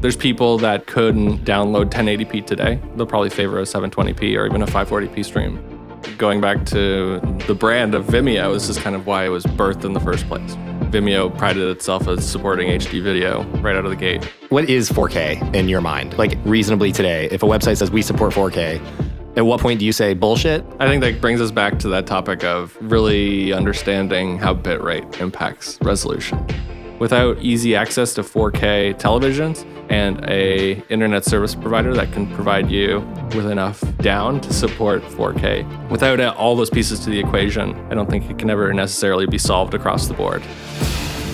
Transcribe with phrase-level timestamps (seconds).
[0.00, 2.80] There's people that couldn't download 1080p today.
[2.94, 5.60] They'll probably favor a 720p or even a 540p stream.
[6.16, 9.84] Going back to the brand of Vimeo, this is kind of why it was birthed
[9.84, 10.54] in the first place.
[10.92, 14.22] Vimeo prided itself as supporting HD video right out of the gate.
[14.50, 16.16] What is 4K in your mind?
[16.16, 18.80] Like reasonably today, if a website says we support 4K,
[19.36, 20.64] at what point do you say bullshit?
[20.78, 25.76] I think that brings us back to that topic of really understanding how bitrate impacts
[25.82, 26.46] resolution.
[26.98, 33.00] Without easy access to 4K televisions and a internet service provider that can provide you
[33.36, 38.10] with enough down to support 4K, without all those pieces to the equation, I don't
[38.10, 40.42] think it can ever necessarily be solved across the board.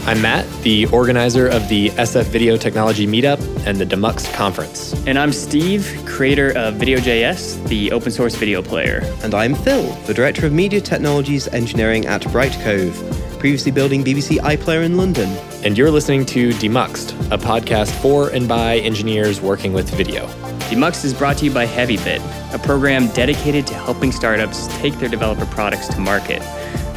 [0.07, 4.93] I'm Matt, the organizer of the SF Video Technology Meetup and the Demuxed Conference.
[5.07, 9.01] And I'm Steve, creator of Video.js, the open source video player.
[9.23, 14.85] And I'm Phil, the director of Media Technologies Engineering at Brightcove, previously building BBC iPlayer
[14.85, 15.31] in London.
[15.65, 20.27] And you're listening to Demuxed, a podcast for and by engineers working with video.
[20.69, 25.09] Demuxed is brought to you by HeavyBit, a program dedicated to helping startups take their
[25.09, 26.43] developer products to market.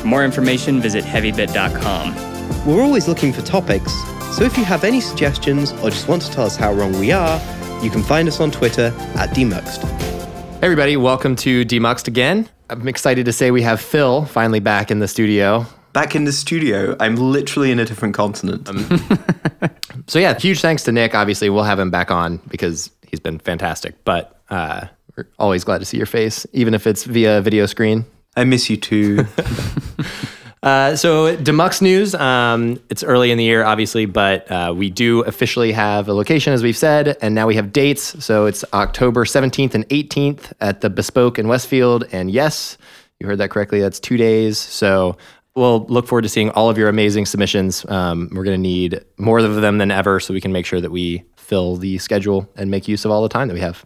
[0.02, 2.36] For more information, visit heavybit.com.
[2.66, 3.94] We're always looking for topics,
[4.36, 7.12] so if you have any suggestions or just want to tell us how wrong we
[7.12, 7.42] are,
[7.84, 9.84] you can find us on Twitter at Demuxed.
[9.84, 12.50] Hey everybody, welcome to Demuxed again.
[12.70, 15.66] I'm excited to say we have Phil finally back in the studio.
[15.94, 16.95] Back in the studio.
[17.00, 18.68] I'm literally in a different continent.
[18.68, 18.88] Um,
[20.08, 21.16] so yeah, huge thanks to Nick.
[21.16, 24.03] Obviously, we'll have him back on because he's been fantastic.
[24.03, 28.06] But uh, we're always glad to see your face, even if it's via video screen.
[28.36, 29.25] I miss you too.
[30.63, 32.16] Uh, so Demux news.
[32.16, 36.53] Um, it's early in the year, obviously, but uh, we do officially have a location,
[36.53, 38.23] as we've said, and now we have dates.
[38.23, 42.05] So it's October 17th and 18th at the Bespoke in Westfield.
[42.11, 42.78] And yes,
[43.19, 43.80] you heard that correctly.
[43.80, 44.58] That's two days.
[44.58, 45.17] So
[45.55, 47.85] we'll look forward to seeing all of your amazing submissions.
[47.88, 50.81] Um, we're going to need more of them than ever, so we can make sure
[50.81, 53.85] that we fill the schedule and make use of all the time that we have.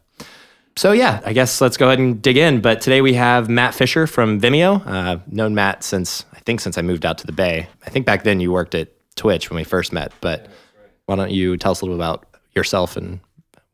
[0.77, 2.61] So yeah, I guess let's go ahead and dig in.
[2.61, 4.81] But today we have Matt Fisher from Vimeo.
[4.85, 7.67] Uh, known Matt since I think since I moved out to the Bay.
[7.85, 10.11] I think back then you worked at Twitch when we first met.
[10.21, 10.89] But right.
[11.05, 12.25] why don't you tell us a little bit about
[12.55, 13.19] yourself and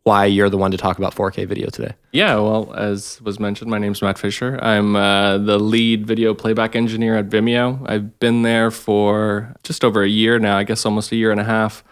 [0.03, 1.93] why you're the one to talk about 4K video today?
[2.11, 4.59] Yeah, well, as was mentioned, my name's Matt Fisher.
[4.61, 7.89] I'm uh, the lead video playback engineer at Vimeo.
[7.89, 10.57] I've been there for just over a year now.
[10.57, 11.85] I guess almost a year and a half.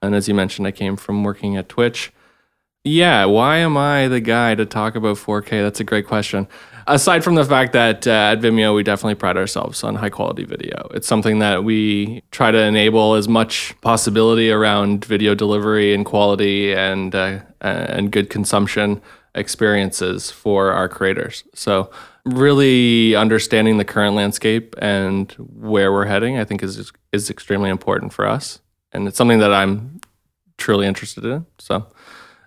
[0.00, 2.12] And as you mentioned, I came from working at Twitch.
[2.84, 5.62] Yeah, why am I the guy to talk about 4K?
[5.62, 6.48] That's a great question.
[6.90, 10.42] Aside from the fact that uh, at Vimeo, we definitely pride ourselves on high quality
[10.42, 10.90] video.
[10.92, 16.74] It's something that we try to enable as much possibility around video delivery and quality
[16.74, 19.00] and uh, and good consumption
[19.36, 21.44] experiences for our creators.
[21.54, 21.92] So
[22.24, 28.12] really understanding the current landscape and where we're heading, I think is is extremely important
[28.12, 28.58] for us,
[28.90, 30.00] and it's something that I'm
[30.58, 31.46] truly interested in.
[31.60, 31.86] So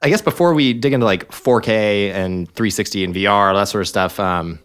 [0.03, 3.88] I guess before we dig into like 4K and 360 and VR, that sort of
[3.88, 4.59] stuff, um,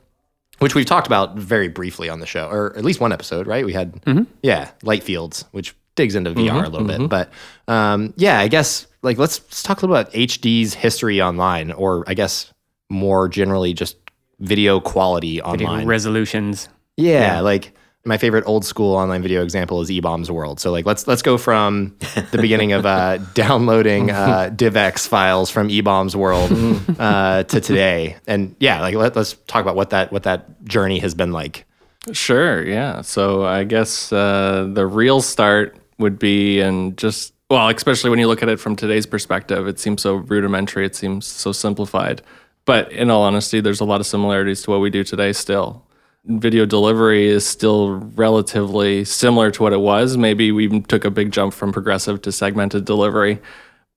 [0.59, 3.65] which we've talked about very briefly on the show, or at least one episode, right?
[3.65, 4.25] We had, mm-hmm.
[4.43, 7.07] yeah, Light Fields, which digs into VR mm-hmm, a little mm-hmm.
[7.07, 7.09] bit.
[7.09, 11.71] But um, yeah, I guess like let's, let's talk a little about HD's history online,
[11.71, 12.53] or I guess
[12.91, 13.97] more generally just
[14.41, 15.79] video quality online.
[15.79, 16.69] Video resolutions.
[16.97, 17.75] Yeah, yeah, like
[18.09, 20.59] my favorite old school online video example is eBaum's World.
[20.59, 21.95] So like let's let's go from
[22.31, 26.51] the beginning of uh, downloading uh, DivX files from eBaum's World
[26.99, 30.99] uh, to today, and yeah, like let, us talk about what that what that journey
[31.01, 31.67] has been like.
[32.13, 33.03] Sure, yeah.
[33.03, 38.27] So I guess uh, the real start would be and just well, especially when you
[38.27, 40.87] look at it from today's perspective, it seems so rudimentary.
[40.87, 42.23] It seems so simplified.
[42.65, 45.88] But in all honesty, there's a lot of similarities to what we do today still
[46.25, 50.17] video delivery is still relatively similar to what it was.
[50.17, 53.41] Maybe we took a big jump from progressive to segmented delivery,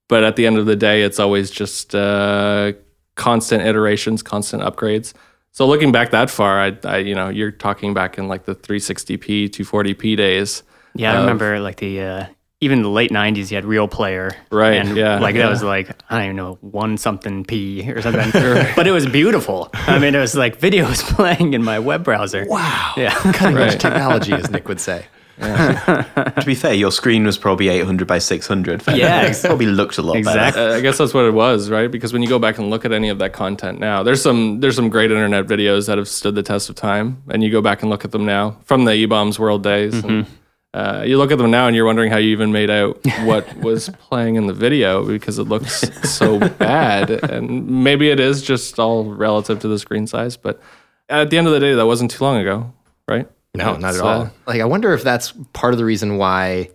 [0.07, 2.73] but at the end of the day, it's always just uh,
[3.15, 5.13] constant iterations, constant upgrades.
[5.51, 8.55] So looking back that far, I, I, you know, you're talking back in like the
[8.55, 10.63] 360p, 240p days.
[10.95, 12.25] Yeah, I remember like the uh,
[12.61, 14.73] even the late '90s, you had Real Player, right?
[14.73, 15.43] And yeah, like yeah.
[15.43, 18.29] that was like I don't even know one something p or something,
[18.75, 19.69] but it was beautiful.
[19.73, 22.45] I mean, it was like videos playing in my web browser.
[22.47, 25.05] Wow, yeah, cutting edge technology, as Nick would say.
[25.41, 26.03] Yeah.
[26.37, 28.83] to be fair, your screen was probably 800 by 600.
[28.93, 30.61] Yeah, it probably looked a lot exactly.
[30.61, 30.73] better.
[30.75, 31.89] Uh, I guess that's what it was, right?
[31.89, 34.59] Because when you go back and look at any of that content now, there's some
[34.59, 37.59] there's some great internet videos that have stood the test of time, and you go
[37.59, 39.95] back and look at them now from the eBaum's World days.
[39.95, 40.09] Mm-hmm.
[40.09, 40.27] And,
[40.73, 43.55] uh, you look at them now and you're wondering how you even made out what
[43.61, 47.09] was playing in the video because it looks so bad.
[47.09, 50.61] And maybe it is just all relative to the screen size, but
[51.09, 52.71] at the end of the day, that wasn't too long ago,
[53.07, 53.27] right?
[53.53, 54.21] No, it's, not at all.
[54.21, 56.69] Uh, like I wonder if that's part of the reason why.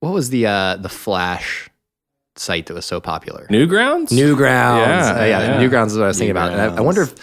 [0.00, 1.70] What was the uh, the Flash
[2.34, 3.46] site that was so popular?
[3.50, 4.08] Newgrounds?
[4.10, 4.86] Newgrounds.
[4.86, 5.60] Yeah, Uh, yeah, yeah.
[5.60, 6.52] Newgrounds is what I was thinking about.
[6.52, 7.14] And I, I wonder if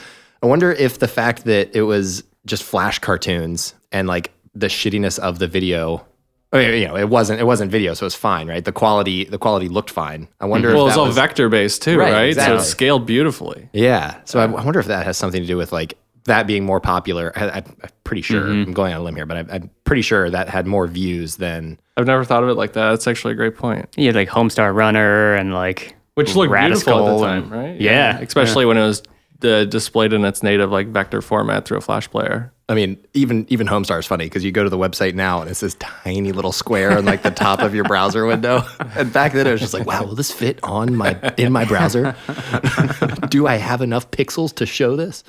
[0.41, 5.19] I wonder if the fact that it was just flash cartoons and like the shittiness
[5.19, 6.05] of the video.
[6.53, 8.63] I mean, you know, it wasn't it wasn't video, so it's fine, right?
[8.63, 10.27] The quality the quality looked fine.
[10.39, 12.23] I wonder Well, if it's all was, vector based too, Right, right?
[12.29, 12.55] exactly.
[12.57, 13.69] So it's scaled beautifully.
[13.73, 14.21] Yeah.
[14.25, 16.79] So I, I wonder if that has something to do with like that being more
[16.79, 17.33] popular.
[17.35, 18.41] I, I, I'm pretty sure.
[18.43, 18.69] Mm-hmm.
[18.69, 21.35] I'm going on a limb here, but I, I'm pretty sure that had more views
[21.37, 21.77] than.
[21.97, 22.89] I've never thought of it like that.
[22.91, 23.89] That's actually a great point.
[23.97, 27.81] You had like Homestar Runner and like Which looked beautiful at the time, and- right?
[27.81, 29.03] Yeah, Especially when it was
[29.43, 32.51] uh, displayed in its native like vector format through a flash player.
[32.67, 35.49] I mean, even even Homestar is funny because you go to the website now and
[35.49, 38.63] it's this tiny little square on like the top of your browser window.
[38.97, 41.65] And back then it was just like, wow, will this fit on my in my
[41.65, 42.15] browser?
[43.29, 45.23] Do I have enough pixels to show this?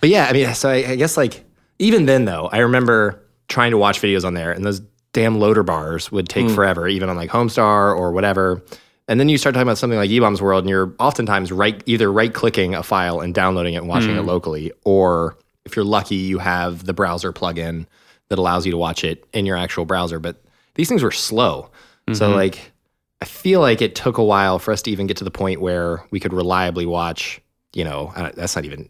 [0.00, 1.44] But yeah, I mean, so I, I guess like
[1.78, 4.80] even then though, I remember trying to watch videos on there and those
[5.12, 8.62] damn loader bars would take forever, even on like Homestar or whatever.
[9.08, 12.10] And then you start talking about something like eBaum's World, and you're oftentimes right either
[12.10, 14.26] right clicking a file and downloading it and watching it mm.
[14.26, 17.86] locally, or if you're lucky, you have the browser plugin
[18.28, 20.18] that allows you to watch it in your actual browser.
[20.18, 20.42] But
[20.74, 21.70] these things were slow.
[22.12, 22.34] So mm-hmm.
[22.34, 22.72] like
[23.20, 25.60] I feel like it took a while for us to even get to the point
[25.60, 27.40] where we could reliably watch,
[27.72, 28.88] you know, I don't- that's not even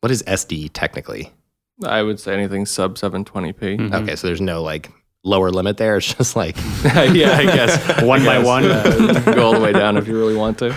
[0.00, 1.32] what is SD technically?
[1.84, 3.78] I would say anything sub 720p.
[3.78, 3.94] Mm-hmm.
[3.94, 4.90] Okay, so there's no like
[5.24, 5.96] lower limit there.
[5.96, 8.02] It's just like yeah, I guess.
[8.02, 8.64] one by Yes, one.
[8.66, 10.76] uh, go all the way down if you really want to.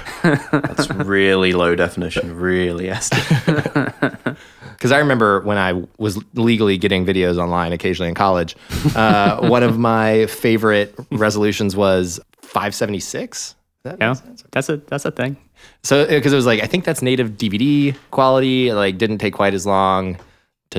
[0.52, 4.38] That's really low definition, really SD.
[4.74, 8.56] because I remember when I was legally getting videos online occasionally in college,
[8.96, 13.56] uh, one of my favorite resolutions was 576.
[14.00, 14.16] Yeah,
[14.52, 15.38] that's a that's a thing.
[15.84, 18.74] So because it was like I think that's native DVD quality.
[18.74, 20.18] Like didn't take quite as long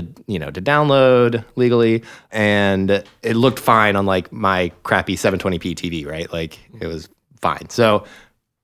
[0.01, 2.91] to you know to download legally, and
[3.23, 6.07] it looked fine on like my crappy 720p TV.
[6.07, 7.09] Right, like it was
[7.41, 7.69] fine.
[7.71, 8.05] So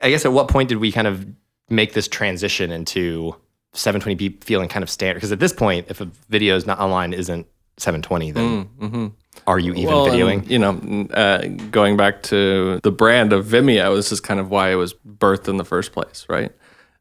[0.00, 1.26] I guess at what point did we kind of
[1.70, 3.34] make this transition into
[3.74, 5.14] 720p feeling kind of standard?
[5.16, 7.46] Because at this point, if a video is not online isn't
[7.78, 9.12] 720, then
[9.46, 10.38] are you even Well, videoing?
[10.40, 14.50] and, you know, uh, going back to the brand of Vimeo, this is kind of
[14.50, 16.52] why it was birthed in the first place, right?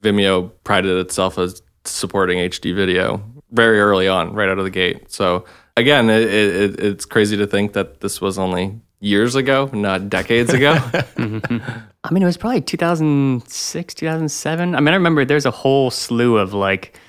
[0.01, 3.17] Vimeo prided itself as supporting HD video
[3.53, 5.11] very early on, right out of the gate.
[5.11, 5.45] So
[5.77, 10.53] again, it, it, it's crazy to think that this was only years ago, not decades
[10.53, 10.77] ago.
[11.17, 14.75] I mean, it was probably 2006, 2007.
[14.75, 16.99] I mean, I remember there's a whole slew of like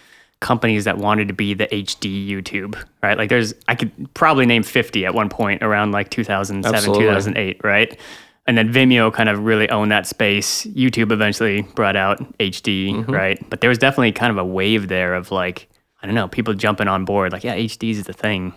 [0.41, 3.17] companies that wanted to be the HD YouTube, right?
[3.17, 7.05] Like there's, I could probably name 50 at one point around like 2007, Absolutely.
[7.05, 7.99] 2008, right?
[8.47, 10.67] And then Vimeo kind of really owned that space.
[10.67, 13.11] YouTube eventually brought out HD, mm-hmm.
[13.11, 13.49] right?
[13.49, 15.69] But there was definitely kind of a wave there of like,
[16.05, 17.33] I don't know, people jumping on board.
[17.33, 18.53] Like, yeah, HD is the thing.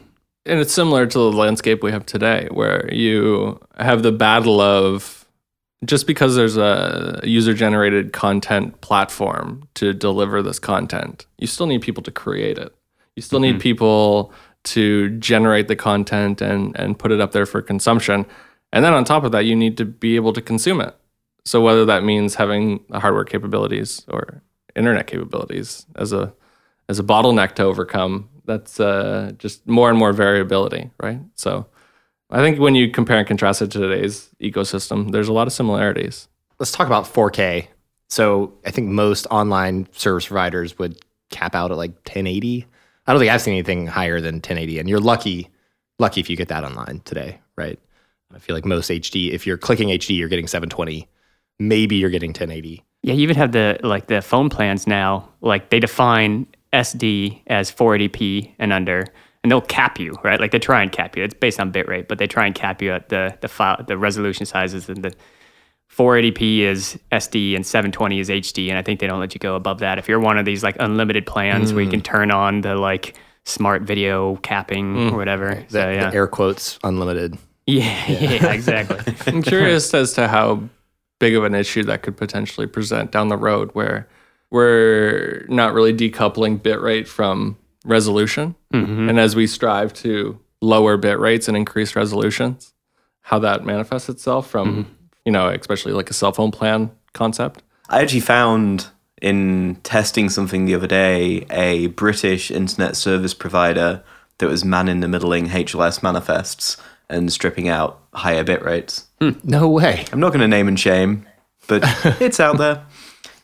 [0.46, 5.26] and it's similar to the landscape we have today, where you have the battle of
[5.86, 11.82] just because there's a user generated content platform to deliver this content, you still need
[11.82, 12.76] people to create it.
[13.16, 13.60] You still need mm-hmm.
[13.60, 14.34] people
[14.66, 18.26] to generate the content and, and put it up there for consumption.
[18.74, 20.98] And then on top of that, you need to be able to consume it.
[21.46, 24.42] So whether that means having the hardware capabilities or
[24.76, 26.34] internet capabilities as a
[26.89, 31.19] as a bottleneck to overcome, that's uh, just more and more variability, right?
[31.36, 31.68] So
[32.30, 35.54] I think when you compare and contrast it to today's ecosystem, there's a lot of
[35.54, 36.28] similarities.
[36.60, 37.68] let's talk about 4K.
[38.10, 40.98] So I think most online service providers would
[41.29, 42.65] cap out at like 1080.
[43.06, 45.50] I don't think I've seen anything higher than 1080, and you're lucky,
[46.00, 47.79] lucky if you get that online today, right?
[48.34, 51.08] I feel like most HD, if you're clicking HD, you're getting 720.
[51.60, 52.84] Maybe you're getting 1080.
[53.03, 55.29] Yeah, you even have the like the phone plans now.
[55.41, 59.05] Like they define SD as 480p and under,
[59.43, 60.39] and they'll cap you, right?
[60.39, 61.24] Like they try and cap you.
[61.24, 63.97] It's based on bitrate, but they try and cap you at the the file, the
[63.97, 65.13] resolution sizes, and the
[65.95, 69.55] 480p is SD and 720 is HD, and I think they don't let you go
[69.55, 69.97] above that.
[69.97, 72.03] If you're one of these like unlimited plans where you can hmm.
[72.03, 75.13] turn on the like smart video capping hmm.
[75.13, 75.55] or whatever.
[75.55, 77.38] The, So yeah, the air quotes unlimited.
[77.65, 79.13] yeah, yeah, exactly.
[79.27, 80.63] I'm curious as to how
[81.19, 84.07] big of an issue that could potentially present down the road where
[84.50, 88.56] we're not really decoupling bitrate from resolution.
[88.74, 89.10] Mm-hmm.
[89.10, 92.74] And as we strive to lower bit rates and increase resolutions,
[93.22, 94.92] how that manifests itself from, mm-hmm.
[95.25, 97.62] you know, especially like a cell phone plan concept.
[97.89, 98.88] I actually found
[99.22, 104.04] in testing something the other day a British internet service provider
[104.38, 106.77] that was man in the middling HLS manifests
[107.10, 109.08] and stripping out higher bit rates.
[109.20, 110.06] Hmm, no way.
[110.12, 111.25] I'm not going to name and shame,
[111.68, 111.82] but
[112.22, 112.86] it's out there.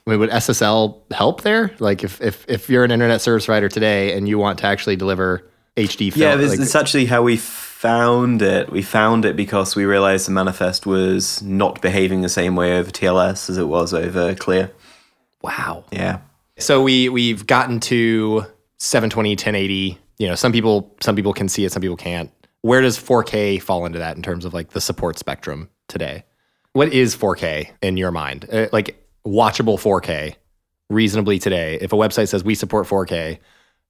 [0.05, 1.71] I mean, would SSL help there?
[1.79, 4.97] Like, if, if, if you're an internet service provider today and you want to actually
[4.97, 7.37] deliver HD film, Yeah, it's, like, it's actually how we
[7.83, 8.69] found it.
[8.69, 12.91] We found it because we realized the manifest was not behaving the same way over
[12.91, 14.71] TLS as it was over Clear.
[15.41, 15.83] Wow.
[15.91, 16.19] Yeah.
[16.57, 18.45] So we we've gotten to
[18.77, 19.97] 720, 1080.
[20.19, 22.31] You know, some people some people can see it, some people can't.
[22.61, 26.23] Where does 4K fall into that in terms of like the support spectrum today?
[26.71, 28.47] What is 4K in your mind?
[28.51, 30.35] Uh, like watchable 4K
[30.89, 31.77] reasonably today.
[31.81, 33.39] If a website says we support 4K,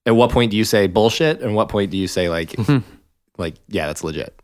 [0.06, 2.56] at what point do you say bullshit and what point do you say like
[3.38, 4.40] like yeah, that's legit?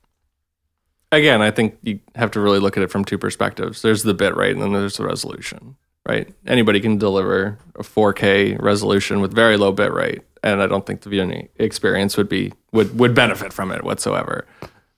[1.12, 3.82] Again, I think you have to really look at it from two perspectives.
[3.82, 5.76] There's the bit rate and then there's the resolution,
[6.08, 6.32] right?
[6.46, 11.02] Anybody can deliver a 4K resolution with very low bit rate, and I don't think
[11.02, 14.46] the viewing experience would be would would benefit from it whatsoever.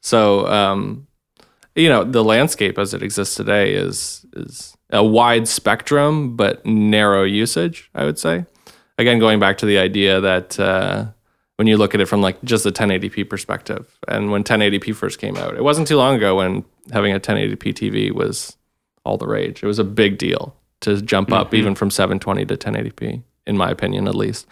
[0.02, 1.08] So, um,
[1.76, 7.24] you know, the landscape as it exists today is is a wide spectrum but narrow
[7.24, 7.90] usage.
[7.96, 8.46] I would say.
[8.98, 11.08] Again, going back to the idea that uh,
[11.56, 15.20] when you look at it from like just the 1080p perspective, and when 1080p first
[15.20, 18.58] came out, it wasn't too long ago when having a 1080p TV was
[19.04, 19.64] all the rage.
[19.64, 23.70] It was a big deal to jump up even from 720 to 1080p, in my
[23.70, 24.48] opinion, at least.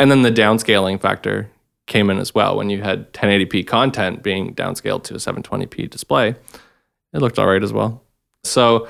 [0.00, 1.50] And then the downscaling factor
[1.86, 2.56] came in as well.
[2.56, 6.34] When you had 1080p content being downscaled to a 720p display,
[7.12, 8.02] it looked all right as well.
[8.44, 8.88] So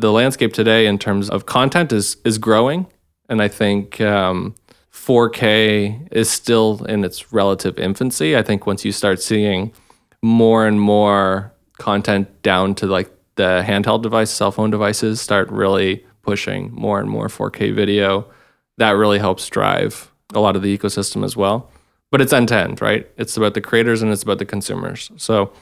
[0.00, 2.86] the landscape today in terms of content is is growing,
[3.28, 4.54] and I think um,
[4.92, 8.36] 4K is still in its relative infancy.
[8.36, 9.72] I think once you start seeing
[10.22, 16.04] more and more content down to like the handheld device, cell phone devices start really
[16.22, 18.26] pushing more and more 4K video,
[18.76, 21.70] that really helps drive a lot of the ecosystem as well.
[22.10, 23.08] But it's end to end, right?
[23.16, 25.10] It's about the creators and it's about the consumers.
[25.16, 25.52] So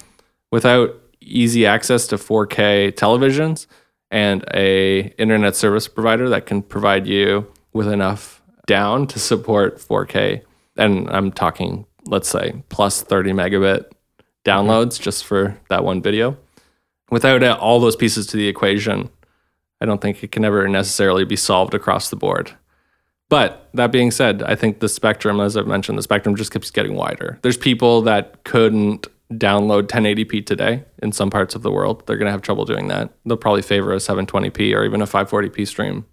[0.50, 3.66] without easy access to 4K televisions
[4.10, 10.42] and a internet service provider that can provide you with enough down to support 4K,
[10.76, 13.86] and I'm talking, let's say, plus 30 megabit
[14.44, 16.36] downloads just for that one video.
[17.10, 19.10] Without all those pieces to the equation,
[19.80, 22.52] I don't think it can ever necessarily be solved across the board.
[23.30, 26.70] But that being said, I think the spectrum, as I've mentioned, the spectrum just keeps
[26.70, 27.38] getting wider.
[27.42, 32.06] There's people that couldn't download 1080p today in some parts of the world.
[32.06, 33.12] They're going to have trouble doing that.
[33.24, 36.06] They'll probably favor a 720p or even a 540p stream.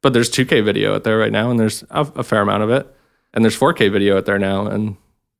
[0.00, 2.70] But there's 2K video out there right now, and there's a, a fair amount of
[2.70, 2.92] it.
[3.34, 4.96] And there's 4K video out there now, and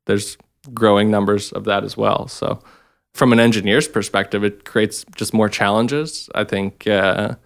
[0.06, 0.36] there's
[0.74, 2.28] growing numbers of that as well.
[2.28, 2.62] So,
[3.14, 6.28] from an engineer's perspective, it creates just more challenges.
[6.34, 7.36] I think uh,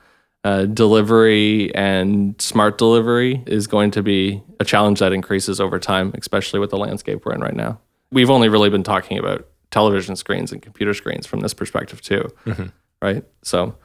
[0.45, 6.13] uh, delivery and smart delivery is going to be a challenge that increases over time,
[6.19, 7.81] especially with the landscape we're in right now.
[8.13, 12.31] We've only really been talking about television screens and computer screens from this perspective, too,
[12.45, 12.67] mm-hmm.
[13.01, 13.25] right?
[13.43, 13.77] So,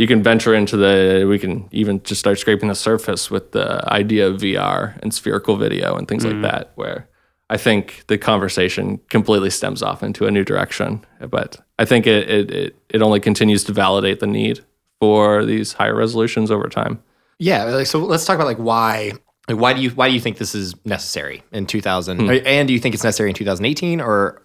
[0.00, 3.84] you can venture into the we can even just start scraping the surface with the
[3.92, 6.42] idea of VR and spherical video and things like mm-hmm.
[6.42, 7.06] that where
[7.50, 12.30] I think the conversation completely stems off into a new direction but I think it
[12.30, 14.60] it it, it only continues to validate the need
[15.00, 17.02] for these higher resolutions over time.
[17.38, 19.12] Yeah, like, so let's talk about like why
[19.50, 22.30] like why do you why do you think this is necessary in 2000 hmm.
[22.46, 24.42] and do you think it's necessary in 2018 or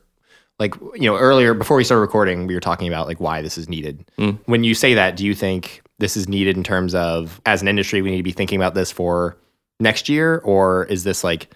[0.59, 3.57] like you know earlier before we started recording we were talking about like why this
[3.57, 4.09] is needed.
[4.17, 4.31] Hmm.
[4.45, 7.67] When you say that, do you think this is needed in terms of as an
[7.67, 9.37] industry we need to be thinking about this for
[9.79, 11.49] next year or is this like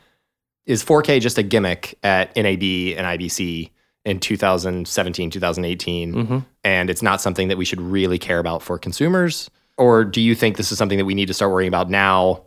[0.66, 2.62] is 4K just a gimmick at NAB
[2.98, 3.72] and IBC
[4.06, 6.38] in 2017, 2018, mm-hmm.
[6.64, 9.50] and it's not something that we should really care about for consumers?
[9.78, 12.44] Or do you think this is something that we need to start worrying about now?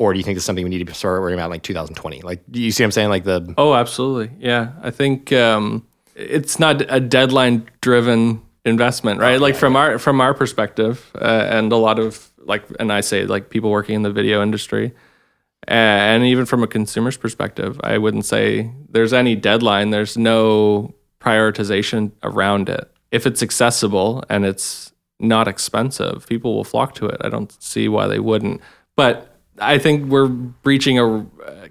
[0.00, 1.62] Or do you think this is something we need to start worrying about in, like
[1.62, 2.22] 2020?
[2.22, 3.10] Like, do you see what I'm saying?
[3.10, 4.34] Like the Oh, absolutely.
[4.40, 4.72] Yeah.
[4.82, 9.38] I think um, it's not a deadline driven investment, right?
[9.38, 13.26] like from our from our perspective, uh, and a lot of like, and I say
[13.26, 14.94] like people working in the video industry,
[15.68, 19.90] and even from a consumer's perspective, I wouldn't say there's any deadline.
[19.90, 22.90] There's no prioritization around it.
[23.10, 27.20] If it's accessible and it's not expensive, people will flock to it.
[27.20, 28.62] I don't see why they wouldn't.
[28.96, 29.29] But
[29.60, 31.26] I think we're breaching a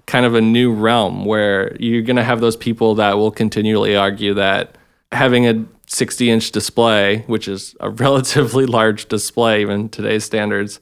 [0.06, 3.96] kind of a new realm where you're going to have those people that will continually
[3.96, 4.76] argue that
[5.12, 10.80] having a 60 inch display, which is a relatively large display even today's standards,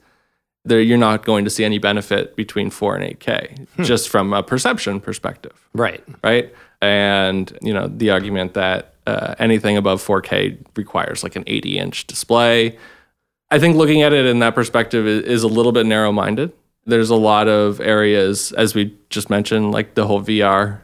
[0.65, 4.43] there you're not going to see any benefit between 4 and 8K just from a
[4.43, 6.03] perception perspective right.
[6.23, 6.53] right?
[6.81, 12.07] And you know the argument that uh, anything above 4K requires like an 80 inch
[12.07, 12.77] display.
[13.51, 16.53] I think looking at it in that perspective is, is a little bit narrow minded.
[16.89, 20.81] There's a lot of areas, as we just mentioned, like the whole VR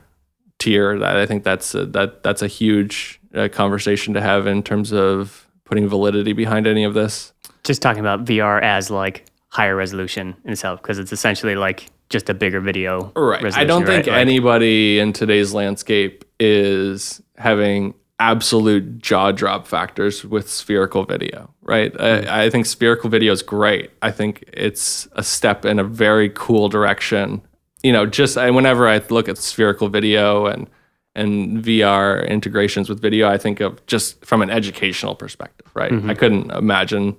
[0.59, 0.97] tier.
[0.99, 4.93] That I think that's a, that that's a huge uh, conversation to have in terms
[4.93, 7.33] of putting validity behind any of this.
[7.63, 12.29] Just talking about VR as like higher resolution in itself, because it's essentially like just
[12.29, 13.11] a bigger video.
[13.15, 13.43] Right.
[13.55, 14.13] I don't think right?
[14.13, 21.93] Like- anybody in today's landscape is having absolute jaw drop factors with spherical video, right?
[21.99, 22.27] I, mm.
[22.27, 23.91] I think spherical video is great.
[24.01, 27.41] I think it's a step in a very cool direction.
[27.83, 30.69] You know, just I, whenever I look at spherical video and
[31.17, 35.91] and VR integrations with video, I think of just from an educational perspective, right?
[35.91, 36.09] Mm-hmm.
[36.09, 37.15] I couldn't imagine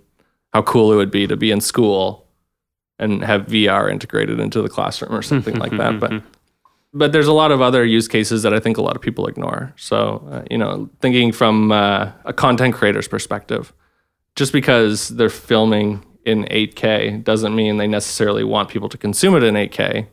[0.52, 2.26] how cool it would be to be in school
[2.98, 5.98] and have VR integrated into the classroom or something like that.
[6.00, 6.26] But mm-hmm.
[6.96, 9.26] But there's a lot of other use cases that I think a lot of people
[9.26, 9.72] ignore.
[9.76, 13.72] So uh, you know, thinking from uh, a content creator's perspective,
[14.34, 19.42] just because they're filming in 8K doesn't mean they necessarily want people to consume it
[19.42, 20.06] in 8K.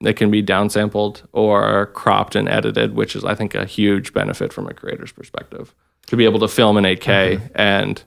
[0.00, 4.52] It can be downsampled or cropped and edited, which is I think a huge benefit
[4.52, 5.74] from a creator's perspective
[6.06, 8.02] to be able to film in 8K and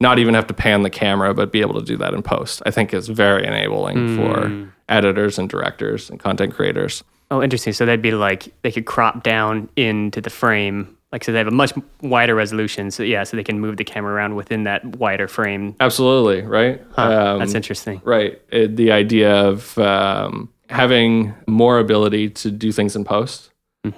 [0.00, 2.62] not even have to pan the camera, but be able to do that in post.
[2.64, 7.02] I think is very enabling for editors and directors and content creators.
[7.30, 7.72] Oh, interesting.
[7.72, 11.46] So they'd be like they could crop down into the frame, like so they have
[11.46, 12.90] a much wider resolution.
[12.90, 15.76] So yeah, so they can move the camera around within that wider frame.
[15.80, 16.80] Absolutely, right?
[16.96, 18.00] Um, That's interesting.
[18.04, 18.40] Right.
[18.50, 23.50] It, the idea of um, having more ability to do things in post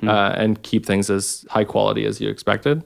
[0.04, 2.82] uh, and keep things as high quality as you expected.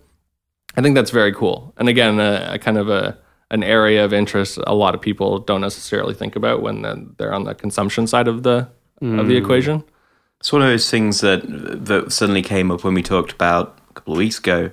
[0.76, 1.72] I think that's very cool.
[1.76, 3.18] And again, a, a kind of a
[3.50, 7.44] an area of interest a lot of people don't necessarily think about when they're on
[7.44, 8.68] the consumption side of the
[9.00, 9.84] of the equation.
[10.40, 11.42] It's one of those things that
[11.86, 14.70] that suddenly came up when we talked about a couple of weeks ago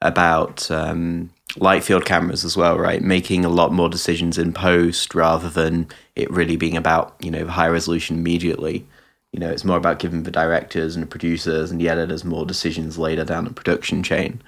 [0.00, 3.00] about um, light field cameras as well, right?
[3.00, 7.46] Making a lot more decisions in post rather than it really being about you know
[7.46, 8.86] high resolution immediately.
[9.32, 12.46] You know, it's more about giving the directors and the producers and the editors more
[12.46, 14.40] decisions later down the production chain.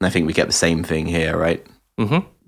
[0.00, 1.66] And I think we get the same thing here, right?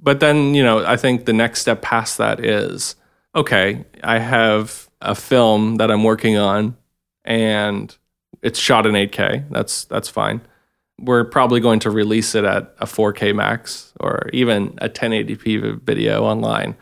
[0.02, 2.96] But then, you know, I think the next step past that is
[3.34, 6.76] okay, I have a film that I'm working on
[7.24, 7.96] and
[8.42, 9.48] it's shot in 8K.
[9.50, 10.40] That's that's fine.
[10.98, 16.24] We're probably going to release it at a 4K max or even a 1080p video
[16.24, 16.76] online.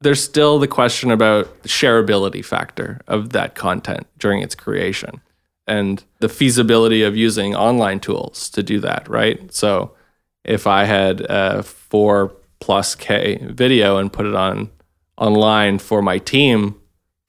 [0.00, 5.20] There's still the question about the shareability factor of that content during its creation
[5.66, 9.52] and the feasibility of using online tools to do that, right?
[9.52, 9.94] So
[10.42, 14.70] if I had a four plus K video and put it on
[15.18, 16.79] online for my team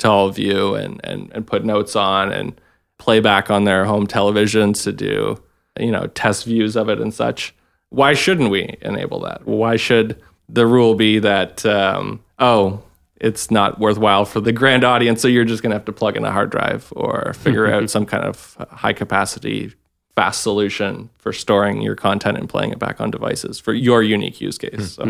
[0.02, 2.60] to all view and, and, and put notes on and
[2.98, 5.42] play back on their home televisions to do,
[5.80, 7.56] you know, test views of it and such.
[7.90, 9.46] Why shouldn't we enable that?
[9.46, 12.84] Why should the rule be that, um, oh,
[13.18, 16.18] it's not worthwhile for the grand audience, so you're just going to have to plug
[16.18, 19.74] in a hard drive or figure out some kind of high capacity
[20.16, 24.42] fast solution for storing your content and playing it back on devices for your unique
[24.42, 24.94] use case.
[24.94, 25.04] So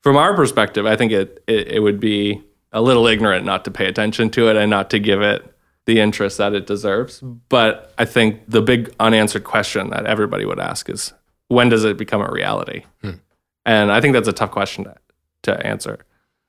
[0.00, 2.42] from our perspective, I think it, it it would be
[2.72, 5.52] a little ignorant not to pay attention to it and not to give it
[5.86, 7.20] the interest that it deserves.
[7.48, 11.12] But I think the big unanswered question that everybody would ask is
[11.48, 12.84] when does it become a reality?
[13.02, 13.10] Hmm.
[13.66, 14.96] And I think that's a tough question to,
[15.42, 15.98] to answer.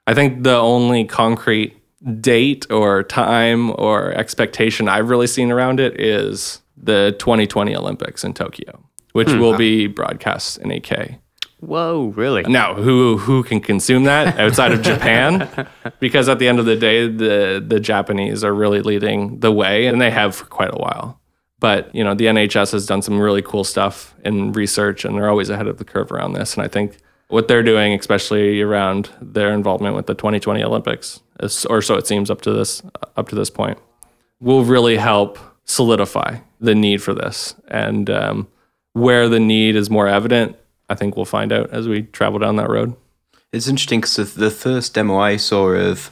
[0.07, 1.77] I think the only concrete
[2.19, 8.33] date or time or expectation I've really seen around it is the 2020 Olympics in
[8.33, 8.83] Tokyo,
[9.13, 9.39] which hmm.
[9.39, 11.19] will be broadcast in 8K.
[11.65, 12.43] Whoa, really?
[12.43, 15.67] Now, who who can consume that outside of Japan?
[15.99, 19.85] Because at the end of the day, the the Japanese are really leading the way,
[19.87, 21.21] and they have for quite a while.
[21.59, 25.29] But you know, the NHK has done some really cool stuff in research, and they're
[25.29, 26.55] always ahead of the curve around this.
[26.55, 26.97] And I think
[27.29, 31.21] what they're doing, especially around their involvement with the 2020 Olympics,
[31.69, 32.83] or so it seems up to this
[33.15, 33.77] up to this point,
[34.41, 37.55] will really help solidify the need for this.
[37.69, 38.47] And um,
[38.91, 40.57] where the need is more evident,
[40.89, 42.95] I think we'll find out as we travel down that road.
[43.51, 46.11] It's interesting because the first demo I saw of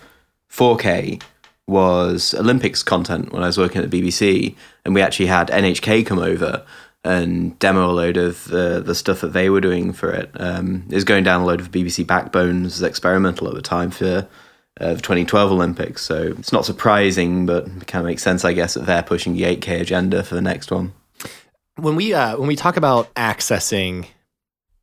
[0.51, 1.21] 4K
[1.67, 4.55] was Olympics content when I was working at the BBC,
[4.85, 6.65] and we actually had NHK come over
[7.03, 10.29] and demo a load of the, the stuff that they were doing for it.
[10.35, 13.89] Um, it was going down a load of BBC Backbones as experimental at the time
[13.89, 14.27] for
[14.79, 18.53] uh, the 2012 Olympics, so it's not surprising, but it kind of makes sense, I
[18.53, 20.93] guess, that they're pushing the 8K agenda for the next one.
[21.77, 24.07] when we uh, when we talk about accessing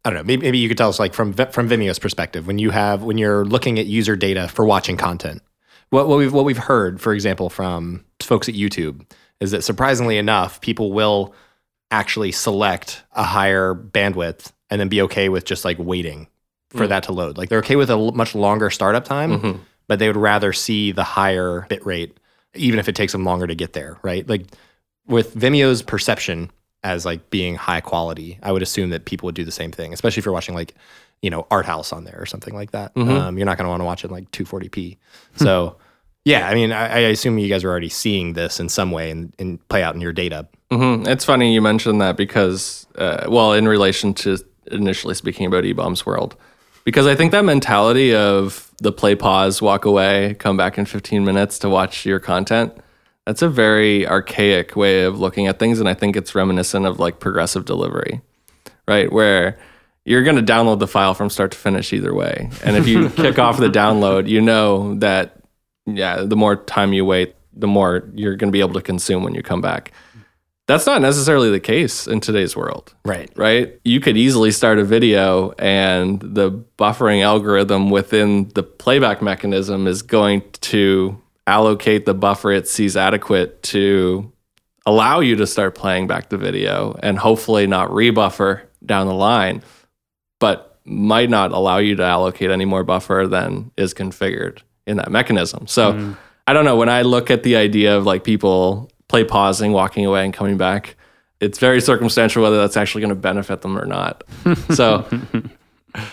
[0.08, 2.58] I don't know maybe, maybe you could tell us like from from Vimeo's perspective when
[2.58, 5.42] you have when you're looking at user data for watching content
[5.90, 9.04] what, what we've what we've heard for example from folks at YouTube
[9.40, 11.34] is that surprisingly enough people will
[11.90, 16.26] actually select a higher bandwidth and then be okay with just like waiting
[16.70, 16.88] for hmm.
[16.88, 17.36] that to load.
[17.36, 19.58] Like they're okay with a much longer startup time mm-hmm.
[19.88, 22.16] but they would rather see the higher bit rate
[22.54, 24.26] even if it takes them longer to get there right?
[24.26, 24.46] Like
[25.06, 26.50] with Vimeo's perception
[26.84, 29.92] as like being high quality, I would assume that people would do the same thing,
[29.92, 30.74] especially if you're watching like,
[31.22, 32.92] you know, art house on there or something like that.
[32.96, 34.96] Um, you're not going to want to watch it in like 240p.
[35.36, 35.76] So
[36.24, 39.10] Yeah, I mean, I, I assume you guys are already seeing this in some way
[39.10, 40.46] and, and play out in your data.
[40.70, 44.36] hmm It's funny you mentioned that because, uh, well, in relation to
[44.70, 46.36] initially speaking about eBaum's world,
[46.84, 51.24] because I think that mentality of the play pause, walk away, come back in 15
[51.24, 52.74] minutes to watch your content,
[53.28, 55.80] that's a very archaic way of looking at things.
[55.80, 58.22] And I think it's reminiscent of like progressive delivery,
[58.86, 59.12] right?
[59.12, 59.58] Where
[60.06, 62.48] you're going to download the file from start to finish either way.
[62.64, 65.42] And if you kick off the download, you know that,
[65.84, 69.22] yeah, the more time you wait, the more you're going to be able to consume
[69.24, 69.92] when you come back.
[70.66, 73.30] That's not necessarily the case in today's world, Right.
[73.36, 73.78] right?
[73.84, 80.00] You could easily start a video and the buffering algorithm within the playback mechanism is
[80.00, 84.30] going to allocate the buffer it sees adequate to
[84.84, 89.62] allow you to start playing back the video and hopefully not rebuffer down the line,
[90.40, 95.10] but might not allow you to allocate any more buffer than is configured in that
[95.10, 95.66] mechanism.
[95.66, 96.12] So hmm.
[96.46, 96.76] I don't know.
[96.76, 100.58] When I look at the idea of like people play pausing, walking away, and coming
[100.58, 100.96] back,
[101.40, 104.24] it's very circumstantial whether that's actually going to benefit them or not.
[104.74, 105.06] so,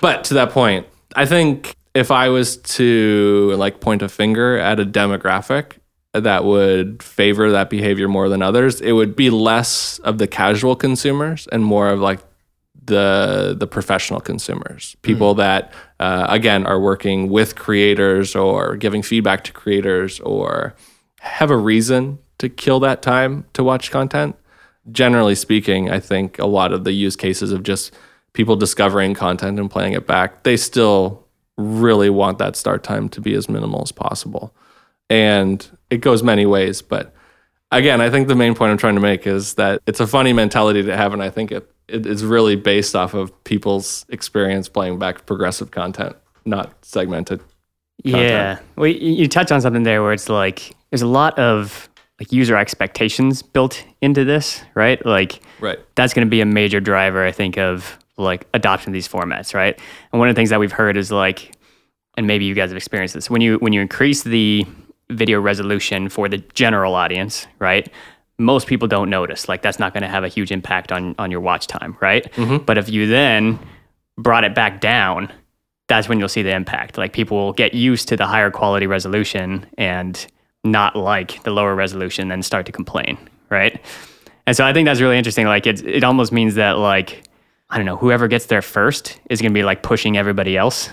[0.02, 4.80] but to that point, I think if I was to like point a finger at
[4.80, 5.78] a demographic
[6.14, 10.76] that would favor that behavior more than others, it would be less of the casual
[10.76, 12.20] consumers and more of like
[12.84, 19.44] the the professional consumers, people that uh, again are working with creators or giving feedback
[19.46, 20.76] to creators or
[21.22, 24.36] have a reason to kill that time to watch content.
[24.92, 27.92] Generally speaking, I think a lot of the use cases of just
[28.34, 31.25] people discovering content and playing it back, they still
[31.58, 34.54] really want that start time to be as minimal as possible.
[35.10, 37.14] And it goes many ways, but
[37.72, 40.34] again, I think the main point I'm trying to make is that it's a funny
[40.34, 44.68] mentality to have, and I think it, it is really based off of people's experience
[44.68, 46.16] playing back progressive content,
[46.46, 47.42] not segmented.
[48.04, 48.60] Yeah.
[48.76, 51.88] Well, you you touch on something there where it's like there's a lot of
[52.20, 55.04] like user expectations built into this, right?
[55.06, 55.80] Like Right.
[55.96, 59.54] that's going to be a major driver, I think, of like adoption of these formats,
[59.54, 59.80] right?
[60.12, 61.56] And one of the things that we've heard is like,
[62.18, 64.66] and maybe you guys have experienced this when you when you increase the
[65.10, 67.92] video resolution for the general audience, right?
[68.38, 69.48] Most people don't notice.
[69.48, 72.32] Like that's not going to have a huge impact on on your watch time, right?
[72.34, 72.64] Mm-hmm.
[72.66, 73.60] But if you then
[74.18, 75.32] brought it back down,
[75.88, 76.98] that's when you'll see the impact.
[76.98, 80.26] Like people will get used to the higher quality resolution and
[80.64, 83.18] not like the lower resolution and start to complain,
[83.50, 83.80] right?
[84.48, 85.46] And so I think that's really interesting.
[85.46, 87.24] Like it, it almost means that like
[87.70, 90.90] I don't know, whoever gets there first is going to be like pushing everybody else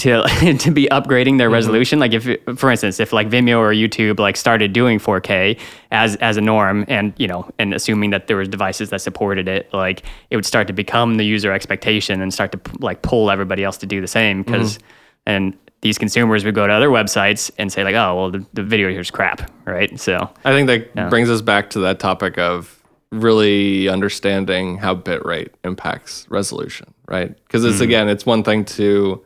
[0.00, 0.22] to
[0.58, 1.54] to be upgrading their mm-hmm.
[1.54, 1.98] resolution.
[1.98, 2.26] Like if,
[2.58, 5.58] for instance, if like Vimeo or YouTube like started doing 4K
[5.90, 9.48] as as a norm, and you know, and assuming that there was devices that supported
[9.48, 13.30] it, like it would start to become the user expectation and start to like pull
[13.30, 14.52] everybody else to do the same mm-hmm.
[14.52, 14.78] because
[15.26, 18.62] and these consumers would go to other websites and say like, oh well, the, the
[18.62, 19.98] video here's crap, right?
[19.98, 22.79] So I think that brings us back to that topic of
[23.12, 27.34] really understanding how bitrate impacts resolution, right?
[27.44, 27.84] Because it's mm-hmm.
[27.84, 29.24] again, it's one thing to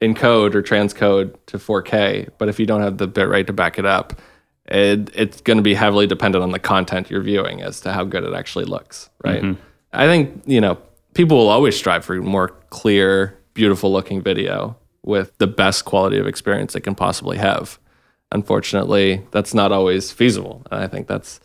[0.00, 3.86] encode or transcode to 4K, but if you don't have the bitrate to back it
[3.86, 4.20] up,
[4.66, 8.04] it, it's going to be heavily dependent on the content you're viewing as to how
[8.04, 9.42] good it actually looks, right?
[9.42, 9.60] Mm-hmm.
[9.92, 10.78] I think, you know,
[11.14, 16.26] people will always strive for more clear, beautiful looking video with the best quality of
[16.26, 17.78] experience it can possibly have.
[18.32, 20.62] Unfortunately, that's not always feasible.
[20.70, 21.40] And I think that's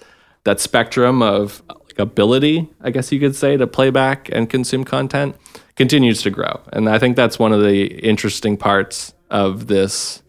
[0.45, 4.83] that spectrum of like ability, I guess you could say, to play back and consume
[4.83, 5.35] content
[5.75, 6.61] continues to grow.
[6.71, 10.23] And I think that's one of the interesting parts of this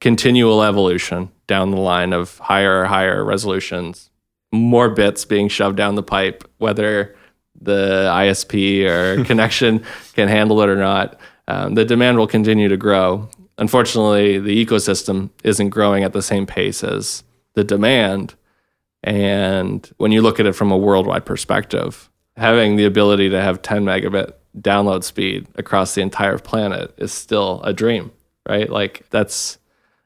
[0.00, 4.10] continual evolution down the line of higher, higher resolutions,
[4.52, 7.16] more bits being shoved down the pipe, whether
[7.60, 11.18] the ISP or connection can handle it or not.
[11.48, 13.28] Um, the demand will continue to grow.
[13.58, 17.22] Unfortunately, the ecosystem isn't growing at the same pace as
[17.54, 18.34] the demand.
[19.02, 23.62] And when you look at it from a worldwide perspective, having the ability to have
[23.62, 28.12] 10 megabit download speed across the entire planet is still a dream,
[28.48, 28.70] right?
[28.70, 29.58] Like that's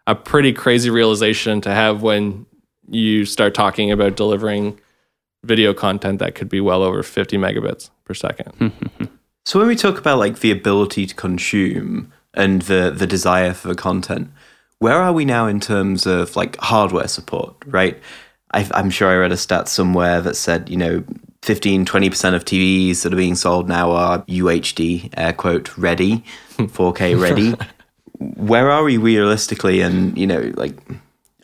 [0.07, 2.47] a pretty crazy realization to have when
[2.89, 4.79] you start talking about delivering
[5.45, 8.73] video content that could be well over 50 megabits per second.
[9.47, 13.73] So when we talk about like the ability to consume and the the desire for
[13.77, 14.33] content,
[14.81, 17.55] where are we now in terms of like hardware support?
[17.65, 17.97] Right,
[18.53, 21.05] I, I'm sure I read a stat somewhere that said you know
[21.43, 26.25] 15 20 percent of TVs that are being sold now are UHD air quote ready,
[26.59, 27.55] 4K ready.
[28.19, 29.81] where are we realistically?
[29.81, 30.77] And you know like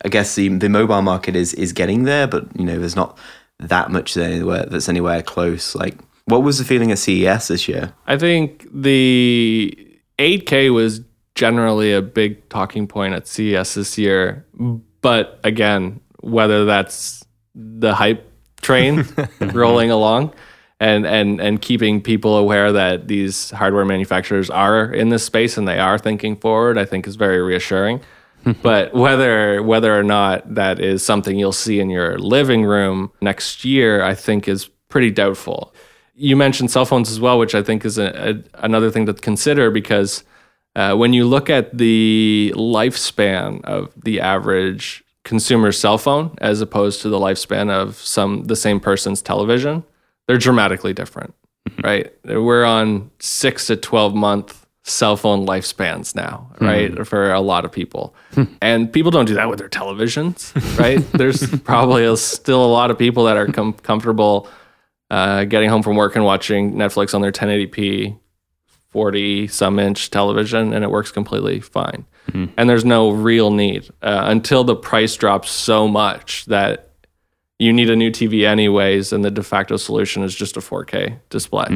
[0.05, 3.17] I guess the the mobile market is is getting there, but you know there's not
[3.59, 5.75] that much anywhere that's anywhere close.
[5.75, 7.93] Like what was the feeling at CES this year?
[8.07, 9.77] I think the
[10.19, 11.01] 8K was
[11.35, 14.45] generally a big talking point at CES this year.
[15.01, 17.23] But again, whether that's
[17.55, 18.29] the hype
[18.61, 19.05] train
[19.53, 20.33] rolling along
[20.79, 25.67] and and and keeping people aware that these hardware manufacturers are in this space and
[25.67, 28.01] they are thinking forward, I think is very reassuring.
[28.61, 33.63] but whether whether or not that is something you'll see in your living room next
[33.63, 35.73] year, I think is pretty doubtful.
[36.15, 39.13] You mentioned cell phones as well, which I think is a, a, another thing to
[39.13, 40.23] consider because
[40.75, 47.01] uh, when you look at the lifespan of the average consumer cell phone as opposed
[47.01, 49.83] to the lifespan of some the same person's television,
[50.27, 51.33] they're dramatically different,
[51.83, 52.13] right?
[52.25, 57.07] We're on six to twelve month cell phone lifespans now, right?
[57.07, 58.13] For a lot of people,
[58.61, 60.99] and people don't do that with their televisions, right?
[61.13, 64.49] There's probably a, still a lot of people that are com- comfortable
[65.09, 68.17] uh, getting home from work and watching Netflix on their 1080p
[68.89, 72.05] 40 some inch television and it works completely fine.
[72.57, 76.89] And there's no real need uh, until the price drops so much that
[77.59, 81.19] you need a new TV anyways and the de facto solution is just a 4K
[81.29, 81.67] display.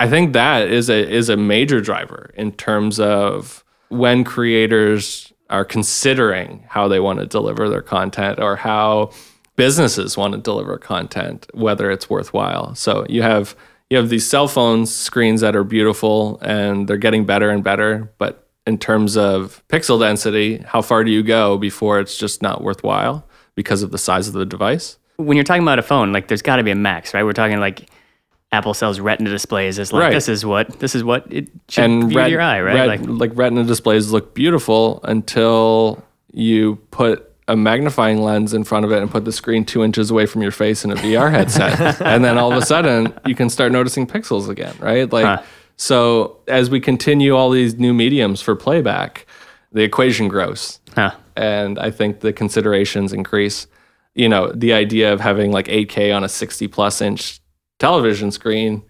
[0.00, 5.64] I think that is a is a major driver in terms of when creators are
[5.64, 9.10] considering how they want to deliver their content or how
[9.54, 12.74] businesses want to deliver content, whether it's worthwhile.
[12.74, 13.56] So you have
[13.88, 18.12] you have these cell phone screens that are beautiful and they're getting better and better,
[18.18, 22.62] but in terms of pixel density, how far do you go before it's just not
[22.62, 23.24] worthwhile
[23.54, 24.98] because of the size of the device?
[25.16, 27.22] When you're talking about a phone, like there's got to be a max, right?
[27.24, 27.88] We're talking like
[28.52, 30.12] Apple sells Retina displays as like Right.
[30.12, 32.74] this is what this is what it should and view ret- your eye, right?
[32.74, 36.02] ret- like like retina displays look beautiful until
[36.32, 40.10] you put a magnifying lens in front of it and put the screen two inches
[40.10, 43.34] away from your face in a VR headset, and then all of a sudden you
[43.36, 45.10] can start noticing pixels again, right?
[45.12, 45.42] Like Huh.
[45.76, 49.26] So, as we continue all these new mediums for playback,
[49.72, 51.12] the equation grows, huh.
[51.36, 53.66] and I think the considerations increase.
[54.14, 57.40] You know, the idea of having like 8K on a 60 plus inch
[57.78, 58.82] television screen,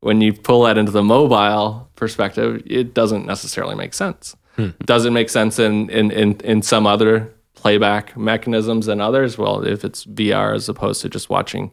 [0.00, 4.34] when you pull that into the mobile perspective, it doesn't necessarily make sense.
[4.56, 4.70] Hmm.
[4.84, 9.38] Does it make sense in, in, in, in some other playback mechanisms than others?
[9.38, 11.70] Well, if it's VR as opposed to just watching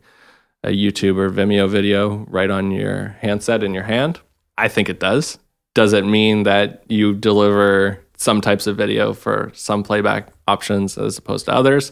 [0.63, 4.19] a YouTube or Vimeo video right on your handset in your hand,
[4.59, 5.39] I think it does.
[5.73, 11.17] Does it mean that you deliver some types of video for some playback options as
[11.17, 11.91] opposed to others?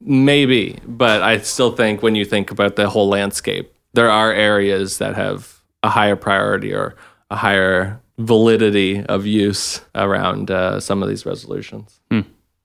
[0.00, 4.98] Maybe, but I still think when you think about the whole landscape, there are areas
[4.98, 6.96] that have a higher priority or
[7.30, 12.00] a higher validity of use around uh, some of these resolutions.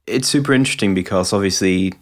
[0.08, 1.94] it's super interesting because obviously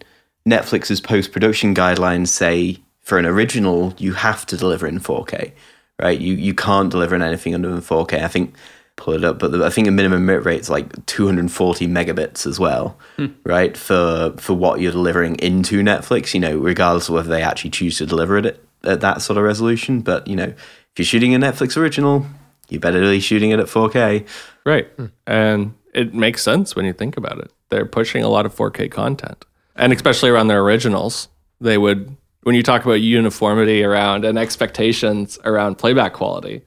[0.48, 5.52] Netflix's post production guidelines say for an original you have to deliver in 4K,
[6.00, 6.18] right?
[6.18, 8.22] You you can't deliver in anything under 4K.
[8.22, 8.54] I think
[8.96, 12.46] pull it up, but the, I think the minimum bit rate is like 240 megabits
[12.46, 13.26] as well, hmm.
[13.44, 13.76] right?
[13.76, 17.98] For for what you're delivering into Netflix, you know, regardless of whether they actually choose
[17.98, 20.00] to deliver it at, at that sort of resolution.
[20.00, 20.52] But you know,
[20.94, 22.26] if you're shooting a Netflix original,
[22.68, 24.26] you better be shooting it at 4K.
[24.64, 24.86] Right.
[24.96, 25.06] Hmm.
[25.26, 27.50] And it makes sense when you think about it.
[27.70, 29.44] They're pushing a lot of 4K content.
[29.76, 31.28] And especially around their originals,
[31.60, 36.62] they would, when you talk about uniformity around and expectations around playback quality,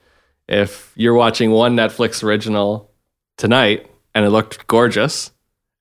[0.47, 2.91] if you're watching one Netflix original
[3.37, 5.31] tonight and it looked gorgeous,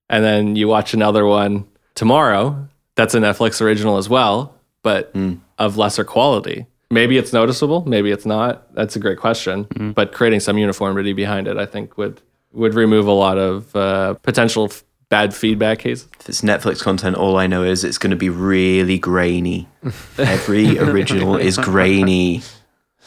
[0.09, 5.12] and then you watch another one tomorrow, that's a Netflix original as well, but
[5.59, 6.66] of lesser quality.
[6.90, 8.72] Maybe it's noticeable, maybe it's not.
[8.74, 9.66] That's a great question.
[9.94, 12.20] But creating some uniformity behind it, I think, would
[12.52, 16.09] would remove a lot of uh, potential f- bad feedback cases.
[16.21, 19.69] If it's Netflix content, all I know is it's going to be really grainy.
[20.19, 22.42] Every original is grainy.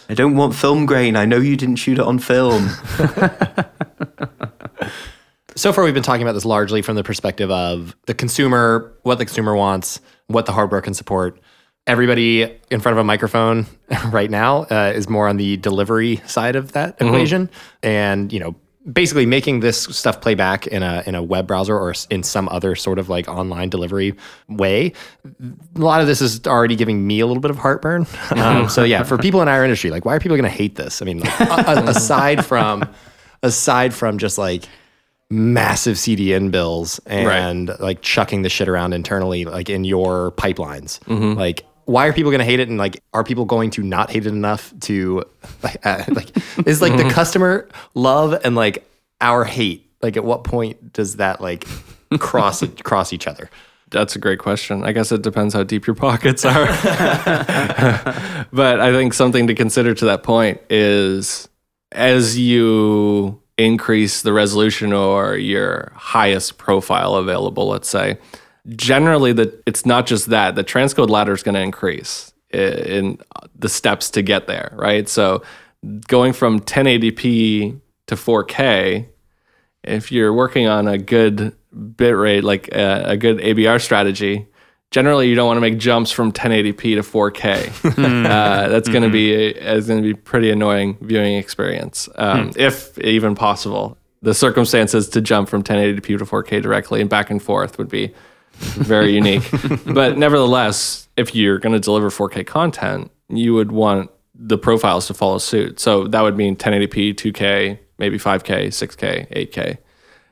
[0.09, 1.15] I don't want film grain.
[1.15, 2.69] I know you didn't shoot it on film.
[5.59, 9.17] So far, we've been talking about this largely from the perspective of the consumer, what
[9.17, 11.37] the consumer wants, what the hardware can support.
[11.85, 13.65] Everybody in front of a microphone
[14.07, 17.49] right now uh, is more on the delivery side of that equation,
[17.83, 18.55] and you know,
[18.91, 22.47] basically making this stuff play back in a in a web browser or in some
[22.49, 24.15] other sort of like online delivery
[24.47, 24.93] way.
[25.25, 28.07] A lot of this is already giving me a little bit of heartburn.
[28.39, 30.75] Um, so yeah, for people in our industry, like, why are people going to hate
[30.75, 31.01] this?
[31.01, 32.87] I mean, like, aside from
[33.43, 34.63] aside from just like
[35.29, 40.99] massive CDN bills and like chucking the shit around internally, like in your pipelines.
[41.35, 42.69] Like, why are people going to hate it?
[42.69, 45.23] And like, are people going to not hate it enough to
[45.63, 46.29] like, uh, like
[46.67, 48.87] is like the customer love and like
[49.19, 49.91] our hate?
[50.01, 51.65] Like, at what point does that like
[52.19, 53.49] cross cross each other?
[53.89, 54.83] That's a great question.
[54.83, 56.65] I guess it depends how deep your pockets are.
[58.53, 61.49] but I think something to consider to that point is
[61.91, 68.19] as you increase the resolution or your highest profile available, let's say,
[68.67, 73.19] generally that it's not just that the transcode ladder is going to increase in
[73.55, 75.07] the steps to get there, right?
[75.07, 75.43] So
[76.07, 79.07] going from 1080p to 4K,
[79.83, 81.55] if you're working on a good
[81.95, 84.47] bit rate, like a, a good ABR strategy,
[84.91, 88.25] generally you don't want to make jumps from 1080p to 4K.
[88.25, 92.59] uh, that's going to be it's going to be pretty annoying viewing experience, um, hmm.
[92.59, 93.97] if even possible.
[94.21, 98.13] The circumstances to jump from 1080p to 4K directly and back and forth would be
[98.59, 99.43] very unique.
[99.85, 105.13] but nevertheless, if you're going to deliver 4K content, you would want the profiles to
[105.13, 105.79] follow suit.
[105.79, 109.77] So that would mean 1080p, 2K, maybe 5K, 6K, 8K,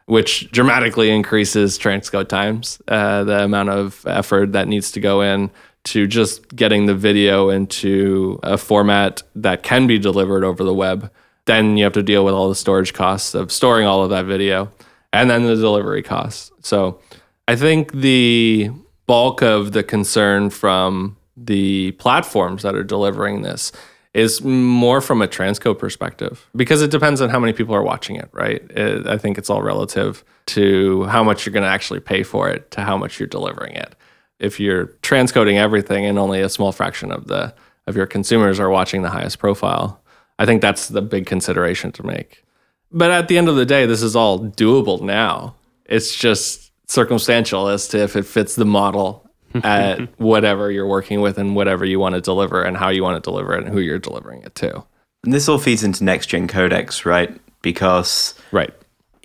[0.06, 5.52] which dramatically increases transcode times, uh, the amount of effort that needs to go in
[5.86, 11.12] to just getting the video into a format that can be delivered over the web.
[11.46, 14.26] Then you have to deal with all the storage costs of storing all of that
[14.26, 14.72] video
[15.14, 16.52] and then the delivery costs.
[16.62, 17.00] So
[17.48, 18.72] I think the
[19.06, 23.72] bulk of the concern from the platforms that are delivering this
[24.14, 28.16] is more from a transcode perspective because it depends on how many people are watching
[28.16, 28.62] it, right?
[28.72, 32.50] It, I think it's all relative to how much you're going to actually pay for
[32.50, 33.96] it to how much you're delivering it.
[34.40, 37.54] If you're transcoding everything and only a small fraction of the
[37.86, 40.02] of your consumers are watching the highest profile,
[40.40, 42.44] I think that's the big consideration to make.
[42.92, 45.56] But at the end of the day, this is all doable now.
[45.86, 49.30] It's just circumstantial as to if it fits the model
[49.64, 53.22] at whatever you're working with and whatever you want to deliver and how you want
[53.22, 54.84] to deliver it and who you're delivering it to.
[55.24, 57.40] And this all feeds into next gen codecs, right?
[57.62, 58.74] Because right,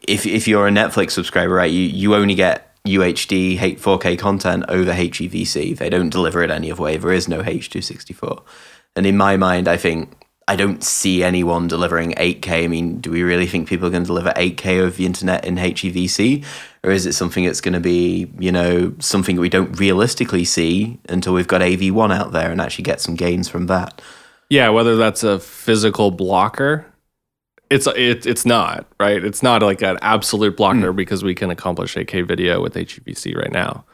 [0.08, 4.92] if if you're a Netflix subscriber, right, you you only get UHD 4K content over
[4.92, 5.76] HEVC.
[5.76, 6.96] They don't deliver it any other way.
[6.96, 8.42] There is no H264.
[8.96, 12.64] And in my mind, I think I don't see anyone delivering 8K.
[12.64, 15.44] I mean, do we really think people are going to deliver 8K over the internet
[15.44, 16.44] in HEVC?
[16.84, 20.98] Or is it something that's going to be, you know, something we don't realistically see
[21.08, 24.02] until we've got AV1 out there and actually get some gains from that?
[24.50, 26.84] Yeah, whether that's a physical blocker,
[27.70, 29.24] it's it, it's not, right?
[29.24, 30.96] It's not like an absolute blocker mm.
[30.96, 33.84] because we can accomplish 8K video with HEVC right now.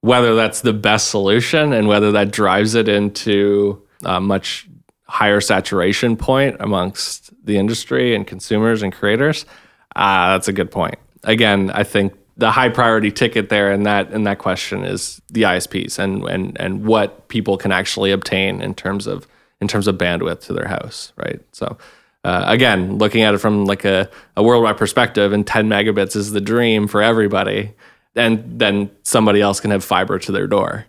[0.00, 4.68] Whether that's the best solution and whether that drives it into a much
[5.08, 9.44] higher saturation point amongst the industry and consumers and creators,
[9.96, 10.96] uh, that's a good point.
[11.24, 15.42] Again, I think the high priority ticket there in that in that question is the
[15.42, 19.26] ISPs and and and what people can actually obtain in terms of
[19.60, 21.40] in terms of bandwidth to their house, right?
[21.52, 21.78] So
[22.24, 26.32] uh, again, looking at it from like a, a worldwide perspective, and 10 megabits is
[26.32, 27.72] the dream for everybody,
[28.16, 30.86] and then somebody else can have fiber to their door.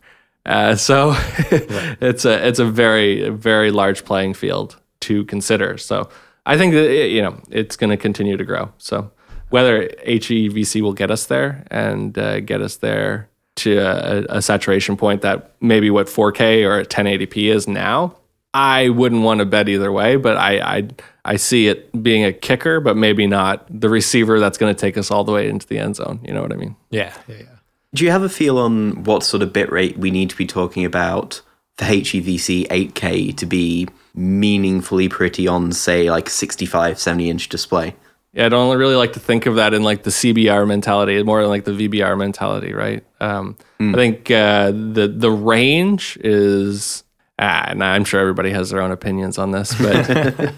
[0.48, 1.10] Uh, so
[1.52, 1.98] right.
[2.02, 5.78] it's a it's a very very large playing field to consider.
[5.78, 6.10] So
[6.46, 8.72] I think that it, you know it's going to continue to grow.
[8.78, 9.12] So
[9.50, 14.98] whether HEVC will get us there and uh, get us there to a, a, saturation
[14.98, 18.16] point that maybe what 4K or 1080p is now,
[18.54, 20.16] I wouldn't want to bet either way.
[20.16, 20.90] But I I,
[21.26, 24.98] I see it being a kicker, but maybe not the receiver that's going to take
[24.98, 26.20] us all the way into the end zone.
[26.24, 26.76] You know what I mean?
[26.90, 27.46] Yeah, yeah, yeah.
[27.94, 30.86] Do you have a feel on what sort of bitrate we need to be talking
[30.86, 31.42] about
[31.78, 37.96] for HEVC 8K to be meaningfully pretty on, say, like 65, 70 inch display?
[38.38, 41.42] Yeah, I don't really like to think of that in like the CBR mentality, more
[41.42, 43.04] than like the VBR mentality, right?
[43.20, 43.96] Um, mm.
[43.96, 47.04] I think uh, the the range is,
[47.40, 50.54] ah, and I'm sure everybody has their own opinions on this, but uh,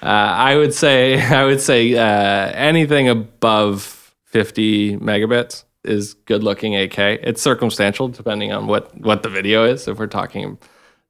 [0.00, 7.18] I would say I would say uh, anything above 50 megabits is good looking 8K.
[7.20, 9.88] It's circumstantial depending on what what the video is.
[9.88, 10.56] If we're talking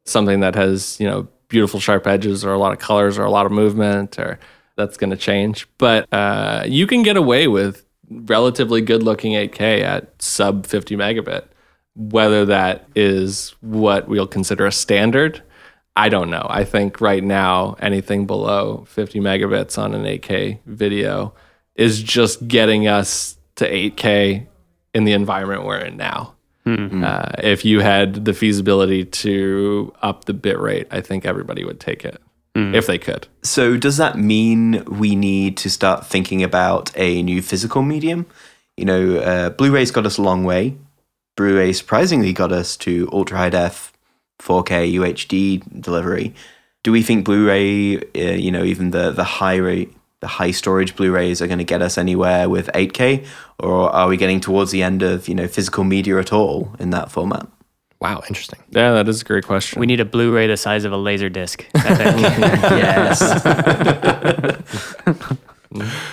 [0.06, 3.30] something that has you know beautiful sharp edges or a lot of colors or a
[3.30, 4.38] lot of movement or
[4.76, 5.68] that's going to change.
[5.78, 11.44] But uh, you can get away with relatively good looking 8K at sub 50 megabit.
[11.96, 15.42] Whether that is what we'll consider a standard,
[15.96, 16.46] I don't know.
[16.50, 21.34] I think right now, anything below 50 megabits on an 8K video
[21.76, 24.46] is just getting us to 8K
[24.92, 26.34] in the environment we're in now.
[26.66, 27.04] Mm-hmm.
[27.04, 31.78] Uh, if you had the feasibility to up the bit rate, I think everybody would
[31.78, 32.20] take it
[32.54, 32.74] mm.
[32.74, 33.28] if they could.
[33.42, 38.26] So, does that mean we need to start thinking about a new physical medium?
[38.76, 40.76] You know, uh, Blu-ray's got us a long way.
[41.36, 43.92] Blu-ray surprisingly got us to ultra high def,
[44.40, 46.34] 4K UHD delivery.
[46.82, 50.96] Do we think Blu-ray, uh, you know, even the the high rate, the high storage
[50.96, 53.26] Blu-rays are going to get us anywhere with 8K,
[53.58, 56.90] or are we getting towards the end of you know physical media at all in
[56.90, 57.48] that format?
[58.00, 58.58] Wow, interesting.
[58.70, 59.80] Yeah, that is a great question.
[59.80, 61.64] We need a Blu-ray the size of a laser disc.
[61.74, 63.20] yes.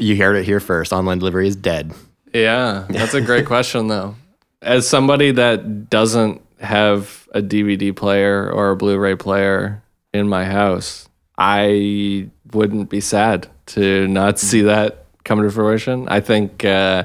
[0.00, 0.92] You heard it here first.
[0.94, 1.92] Online delivery is dead.
[2.32, 4.14] Yeah, that's a great question, though.
[4.62, 9.82] As somebody that doesn't have a DVD player or a Blu ray player
[10.14, 16.08] in my house, I wouldn't be sad to not see that come to fruition.
[16.08, 17.04] I think, uh,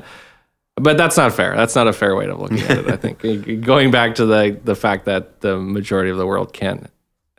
[0.75, 1.55] but that's not fair.
[1.55, 2.87] That's not a fair way of looking at it.
[2.87, 6.89] I think going back to the the fact that the majority of the world can't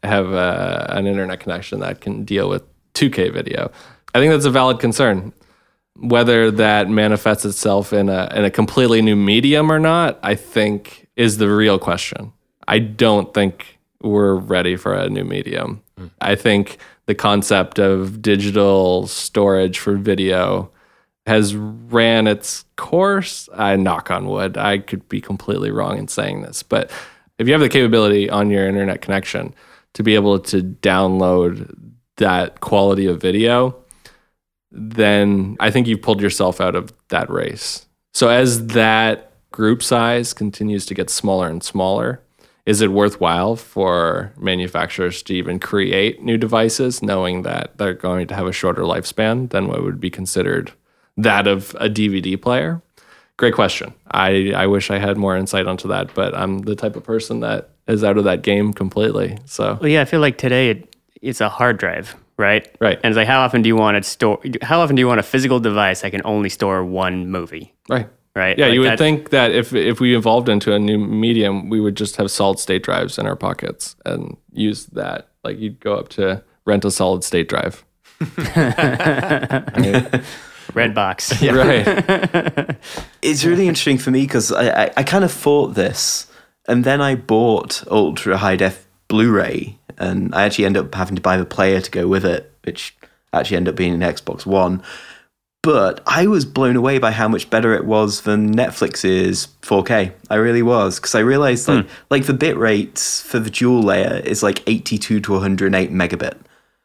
[0.03, 2.63] have uh, an internet connection that can deal with
[2.95, 3.71] 2K video,
[4.15, 5.33] I think that's a valid concern.
[5.97, 11.09] Whether that manifests itself in a in a completely new medium or not, I think
[11.17, 12.33] is the real question.
[12.69, 15.83] I don't think we're ready for a new medium.
[16.21, 20.71] I think the concept of digital storage for video
[21.27, 23.49] has ran its course.
[23.55, 24.57] I knock on wood.
[24.57, 26.91] I could be completely wrong in saying this, but
[27.39, 29.55] if you have the capability on your internet connection
[29.95, 31.75] to be able to download
[32.17, 33.77] that quality of video,
[34.71, 37.87] then I think you've pulled yourself out of that race.
[38.15, 42.23] So as that group size continues to get smaller and smaller,
[42.65, 48.35] is it worthwhile for manufacturers to even create new devices knowing that they're going to
[48.35, 50.73] have a shorter lifespan than what would be considered
[51.17, 52.83] that of a DVD player?
[53.37, 53.93] Great question.
[54.11, 57.41] I, I wish I had more insight onto that, but I'm the type of person
[57.41, 59.39] that is out of that game completely.
[59.45, 62.67] So Well, yeah, I feel like today it, it's a hard drive, right?
[62.81, 62.99] Right.
[63.03, 64.41] And it's like, how often do you want to store?
[64.63, 67.75] How often do you want a physical device that can only store one movie?
[67.89, 68.09] right.
[68.35, 68.59] Right.
[68.59, 71.81] Yeah, Like you would think that if if we evolved into a new medium, we
[71.81, 75.29] would just have solid state drives in our pockets and use that.
[75.43, 77.83] Like you'd go up to rent a solid state drive.
[80.73, 81.43] Redbox.
[82.67, 82.77] Right.
[83.23, 86.27] It's really interesting for me because I, I, I kind of thought this,
[86.69, 91.23] and then I bought ultra high def Blu-ray, and I actually end up having to
[91.23, 92.97] buy the player to go with it, which
[93.33, 94.83] actually ended up being an Xbox One.
[95.63, 100.13] But I was blown away by how much better it was than Netflix's 4K.
[100.31, 101.93] I really was because I realized like hmm.
[102.09, 106.37] like the bit rates for the dual layer is like 82 to 108 megabit.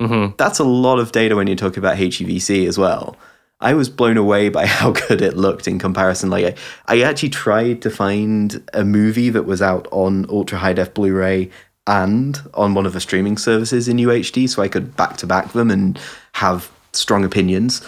[0.02, 0.34] Mm-hmm.
[0.38, 3.16] That's a lot of data when you're talking about HEVC as well.
[3.62, 6.30] I was blown away by how good it looked in comparison.
[6.30, 6.56] Like I,
[6.88, 11.50] I actually tried to find a movie that was out on ultra high def Blu-ray
[11.88, 15.54] and on one of the streaming services in UHD, so I could back to back
[15.54, 16.00] them and
[16.34, 17.82] have strong opinions,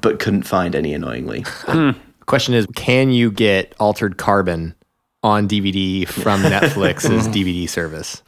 [0.00, 1.44] but couldn't find any annoyingly.
[1.66, 1.90] Hmm.
[2.26, 4.76] Question is, can you get Altered Carbon
[5.24, 7.32] on DVD from Netflix's hmm.
[7.32, 8.22] DVD service?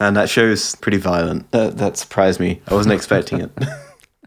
[0.00, 1.50] and that show's pretty violent.
[1.50, 2.62] That, that surprised me.
[2.66, 3.50] I wasn't expecting it.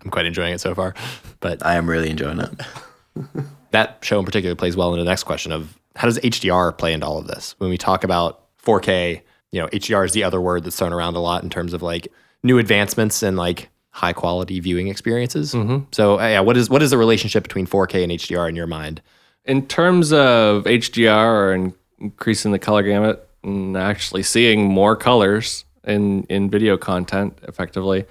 [0.03, 0.93] I'm quite enjoying it so far.
[1.39, 2.51] But I am really enjoying it.
[3.71, 6.93] that show in particular plays well into the next question of how does HDR play
[6.93, 7.55] into all of this?
[7.57, 9.21] When we talk about 4K,
[9.51, 11.81] you know, HDR is the other word that's thrown around a lot in terms of
[11.81, 12.07] like
[12.43, 15.51] new advancements and like high quality viewing experiences.
[15.91, 18.67] So, uh, yeah, what is what is the relationship between 4K and HDR in your
[18.67, 19.01] mind?
[19.45, 25.65] In terms of HDR or in- increasing the color gamut and actually seeing more colors
[25.83, 28.05] in in video content effectively,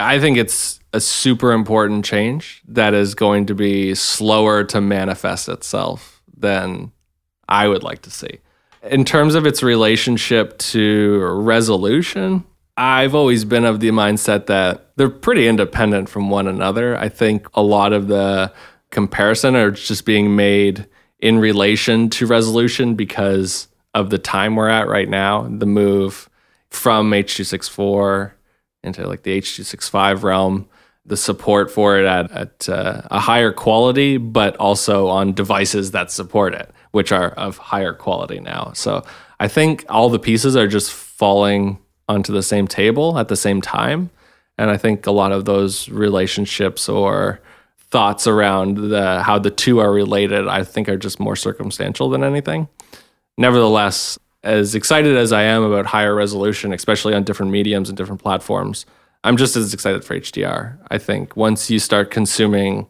[0.00, 5.48] I think it's a super important change that is going to be slower to manifest
[5.48, 6.92] itself than
[7.48, 8.38] I would like to see.
[8.82, 12.44] In terms of its relationship to resolution,
[12.76, 16.96] I've always been of the mindset that they're pretty independent from one another.
[16.96, 18.52] I think a lot of the
[18.90, 20.86] comparison are just being made
[21.18, 26.30] in relation to resolution because of the time we're at right now, the move
[26.70, 28.32] from H.264
[28.82, 30.68] into like the H.265 realm,
[31.04, 36.10] the support for it at, at uh, a higher quality, but also on devices that
[36.10, 38.72] support it, which are of higher quality now.
[38.74, 39.04] So
[39.40, 43.60] I think all the pieces are just falling onto the same table at the same
[43.60, 44.10] time.
[44.56, 47.40] And I think a lot of those relationships or
[47.90, 52.22] thoughts around the how the two are related, I think are just more circumstantial than
[52.24, 52.68] anything.
[53.36, 58.22] Nevertheless, as excited as I am about higher resolution, especially on different mediums and different
[58.22, 58.86] platforms,
[59.24, 60.78] I'm just as excited for HDR.
[60.90, 62.88] I think once you start consuming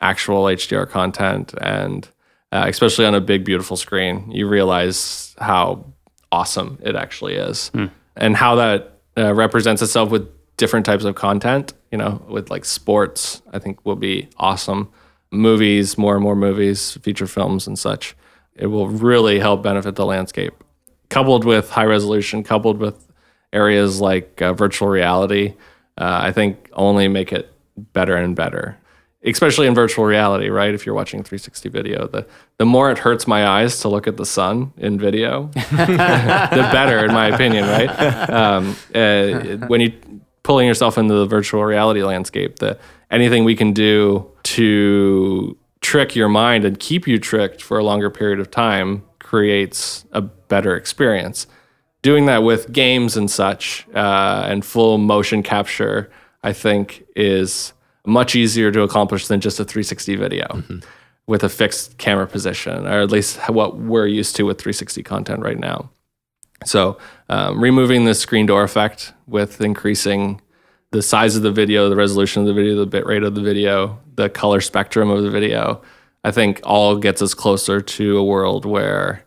[0.00, 2.08] actual HDR content and
[2.52, 5.84] uh, especially on a big, beautiful screen, you realize how
[6.30, 7.70] awesome it actually is
[8.16, 11.72] and how that uh, represents itself with different types of content.
[11.90, 14.90] You know, with like sports, I think will be awesome.
[15.32, 18.16] Movies, more and more movies, feature films, and such.
[18.54, 20.54] It will really help benefit the landscape.
[21.16, 23.10] Coupled with high resolution, coupled with
[23.52, 25.54] areas like uh, virtual reality,
[25.96, 27.52] uh, I think only make it
[27.94, 28.76] better and better.
[29.24, 30.74] Especially in virtual reality, right?
[30.74, 32.26] If you're watching 360 video, the
[32.58, 37.04] the more it hurts my eyes to look at the sun in video, the better,
[37.04, 37.90] in my opinion, right?
[38.30, 39.92] Um, uh, when you
[40.46, 42.60] pulling yourself into the virtual reality landscape.
[42.60, 42.78] The
[43.10, 48.10] anything we can do to trick your mind and keep you tricked for a longer
[48.10, 51.46] period of time creates a better experience.
[52.02, 56.10] Doing that with games and such uh, and full motion capture,
[56.42, 57.72] I think, is
[58.06, 60.62] much easier to accomplish than just a 360 video
[61.26, 65.42] with a fixed camera position, or at least what we're used to with 360 content
[65.42, 65.90] right now.
[66.64, 70.40] So, um, removing the screen door effect with increasing
[70.92, 73.98] the size of the video, the resolution of the video, the bitrate of the video,
[74.14, 75.82] the color spectrum of the video,
[76.24, 79.25] I think all gets us closer to a world where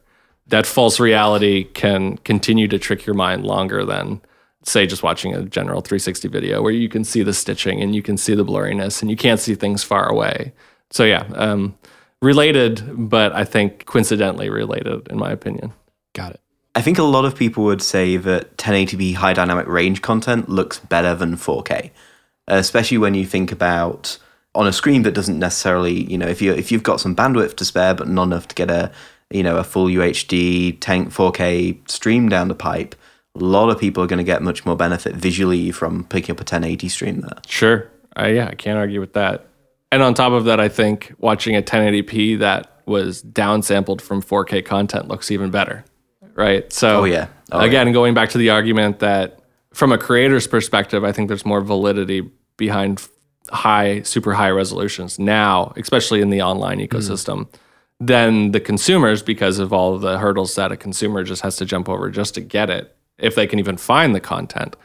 [0.49, 4.21] that false reality can continue to trick your mind longer than,
[4.63, 8.01] say, just watching a general 360 video where you can see the stitching and you
[8.01, 10.53] can see the blurriness and you can't see things far away.
[10.89, 11.77] So, yeah, um,
[12.21, 15.73] related, but I think coincidentally related, in my opinion.
[16.13, 16.41] Got it.
[16.75, 20.79] I think a lot of people would say that 1080p high dynamic range content looks
[20.79, 21.91] better than 4K,
[22.47, 24.17] especially when you think about
[24.55, 27.55] on a screen that doesn't necessarily, you know, if you if you've got some bandwidth
[27.57, 28.91] to spare but not enough to get a,
[29.31, 32.95] you know, a full UHD tank 4K stream down the pipe,
[33.35, 36.39] a lot of people are going to get much more benefit visually from picking up
[36.39, 37.37] a 1080 stream there.
[37.47, 37.89] Sure.
[38.15, 39.45] I, yeah, I can't argue with that.
[39.91, 44.65] And on top of that, I think watching a 1080p that was downsampled from 4K
[44.65, 45.85] content looks even better.
[46.35, 46.71] Right.
[46.71, 47.27] So, Oh, yeah.
[47.51, 49.39] Oh, again, going back to the argument that
[49.73, 53.07] from a creator's perspective, I think there's more validity behind
[53.51, 56.87] high, super high resolutions now, especially in the online mm.
[56.87, 57.47] ecosystem,
[57.99, 61.65] than the consumers because of all of the hurdles that a consumer just has to
[61.65, 64.75] jump over just to get it, if they can even find the content.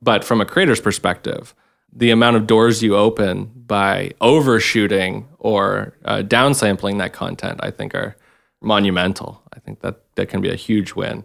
[0.00, 1.54] But from a creator's perspective,
[1.92, 7.94] the amount of doors you open by overshooting or uh, downsampling that content, I think,
[7.94, 8.16] are
[8.62, 9.42] monumental.
[9.52, 11.24] I think that that can be a huge win.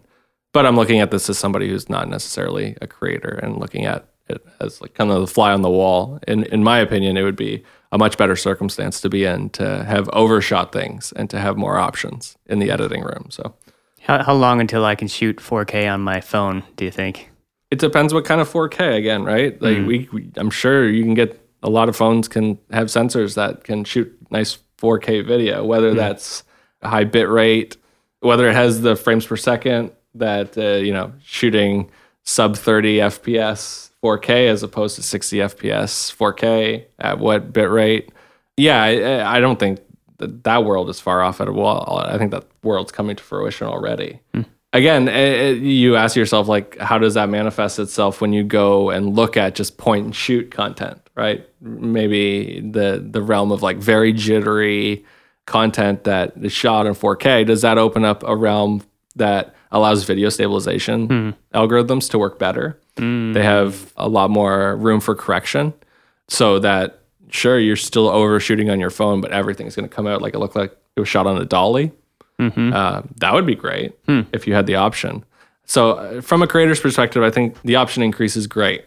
[0.52, 4.08] But I'm looking at this as somebody who's not necessarily a creator and looking at
[4.60, 6.18] as like kind of the fly on the wall.
[6.26, 9.84] In in my opinion, it would be a much better circumstance to be in to
[9.84, 13.26] have overshot things and to have more options in the editing room.
[13.30, 13.54] So
[14.00, 17.30] How, how long until I can shoot 4K on my phone, do you think?
[17.70, 19.60] it depends what kind of 4K again, right?
[19.60, 23.34] Like we, we, I'm sure you can get a lot of phones can have sensors
[23.34, 26.44] that can shoot nice 4K video, whether that's
[26.82, 27.76] a high bit rate,
[28.20, 31.90] whether it has the frames per second that uh, you know shooting
[32.26, 38.10] sub 30 FPS 4K as opposed to 60 FPS 4K at what bit rate.
[38.56, 39.80] Yeah, I, I don't think
[40.18, 41.98] that that world is far off at all.
[41.98, 44.20] I think that world's coming to fruition already
[44.76, 48.90] again, eh, eh, you ask yourself like, how does that manifest itself when you go
[48.90, 51.48] and look at just point and shoot content, right?
[51.60, 55.04] Maybe the the realm of like very jittery
[55.46, 57.46] content that is shot in 4K.
[57.46, 58.82] Does that open up a realm
[59.16, 62.78] that allows video stabilization algorithms to work better?
[63.32, 65.74] They have a lot more room for correction,
[66.28, 70.22] so that sure you're still overshooting on your phone, but everything's going to come out
[70.22, 71.92] like it looked like it was shot on a dolly.
[72.72, 73.92] Uh, that would be great
[74.32, 75.24] if you had the option.
[75.66, 78.84] So, uh, from a creator's perspective, I think the option increase is great.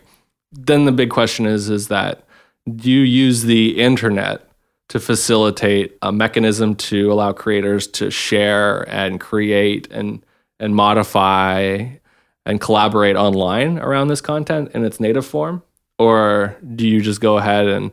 [0.52, 2.24] Then the big question is: is that
[2.76, 4.48] do you use the internet
[4.90, 10.24] to facilitate a mechanism to allow creators to share and create and
[10.60, 11.88] and modify
[12.46, 15.62] and collaborate online around this content in its native form,
[15.98, 17.92] or do you just go ahead and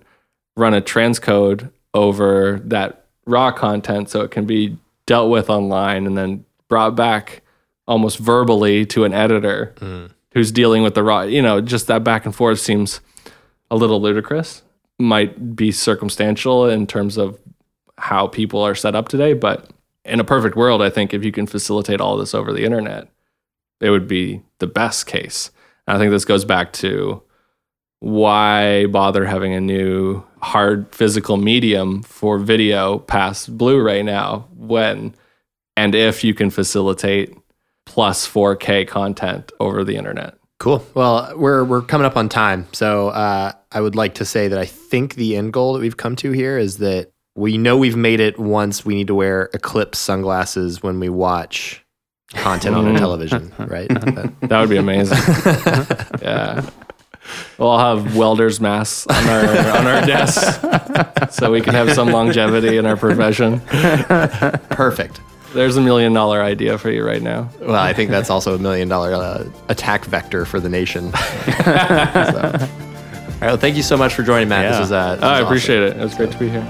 [0.56, 6.16] run a transcode over that raw content so it can be dealt with online and
[6.16, 7.42] then brought back
[7.86, 10.10] almost verbally to an editor mm.
[10.32, 11.22] who's dealing with the raw?
[11.22, 13.00] You know just that back and forth seems
[13.70, 14.62] a little ludicrous.
[14.98, 17.38] Might be circumstantial in terms of
[17.98, 19.70] how people are set up today but
[20.06, 23.08] in a perfect world i think if you can facilitate all this over the internet
[23.80, 25.50] it would be the best case
[25.86, 27.22] and i think this goes back to
[28.00, 35.14] why bother having a new hard physical medium for video past Blu-ray now when
[35.76, 37.34] and if you can facilitate
[37.84, 40.34] plus 4K content over the internet.
[40.58, 40.84] Cool.
[40.94, 44.58] Well, we're we're coming up on time, so uh, I would like to say that
[44.58, 47.96] I think the end goal that we've come to here is that we know we've
[47.96, 48.84] made it once.
[48.84, 51.84] We need to wear Eclipse sunglasses when we watch
[52.30, 53.88] content on a television, right?
[53.88, 55.18] That- would be amazing.
[56.22, 56.68] yeah.
[57.58, 59.40] We'll all have welders masks on our
[59.78, 63.60] on our desks so we can have some longevity in our profession.
[64.70, 65.20] perfect.
[65.52, 67.48] There's a million dollar idea for you right now.
[67.60, 71.12] Well, I think that's also a million dollar uh, attack vector for the nation.
[71.66, 71.72] So.
[73.36, 73.48] All right.
[73.48, 74.72] Well, thank you so much for joining, Matt.
[74.72, 74.92] This is.
[74.92, 75.96] uh, this Oh, I was appreciate it.
[75.96, 76.66] It was great to be here.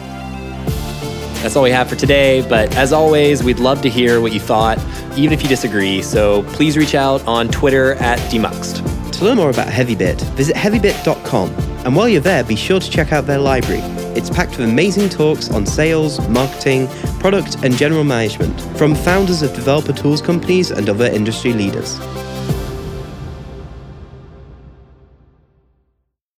[1.42, 2.46] That's all we have for today.
[2.48, 4.78] But as always, we'd love to hear what you thought,
[5.16, 6.02] even if you disagree.
[6.02, 8.82] So please reach out on Twitter at Demuxed.
[9.12, 11.50] To learn more about HeavyBit, visit heavybit.com.
[11.86, 13.80] And while you're there, be sure to check out their library.
[14.16, 16.88] It's packed with amazing talks on sales, marketing,
[17.20, 21.98] product, and general management from founders of developer tools companies and other industry leaders.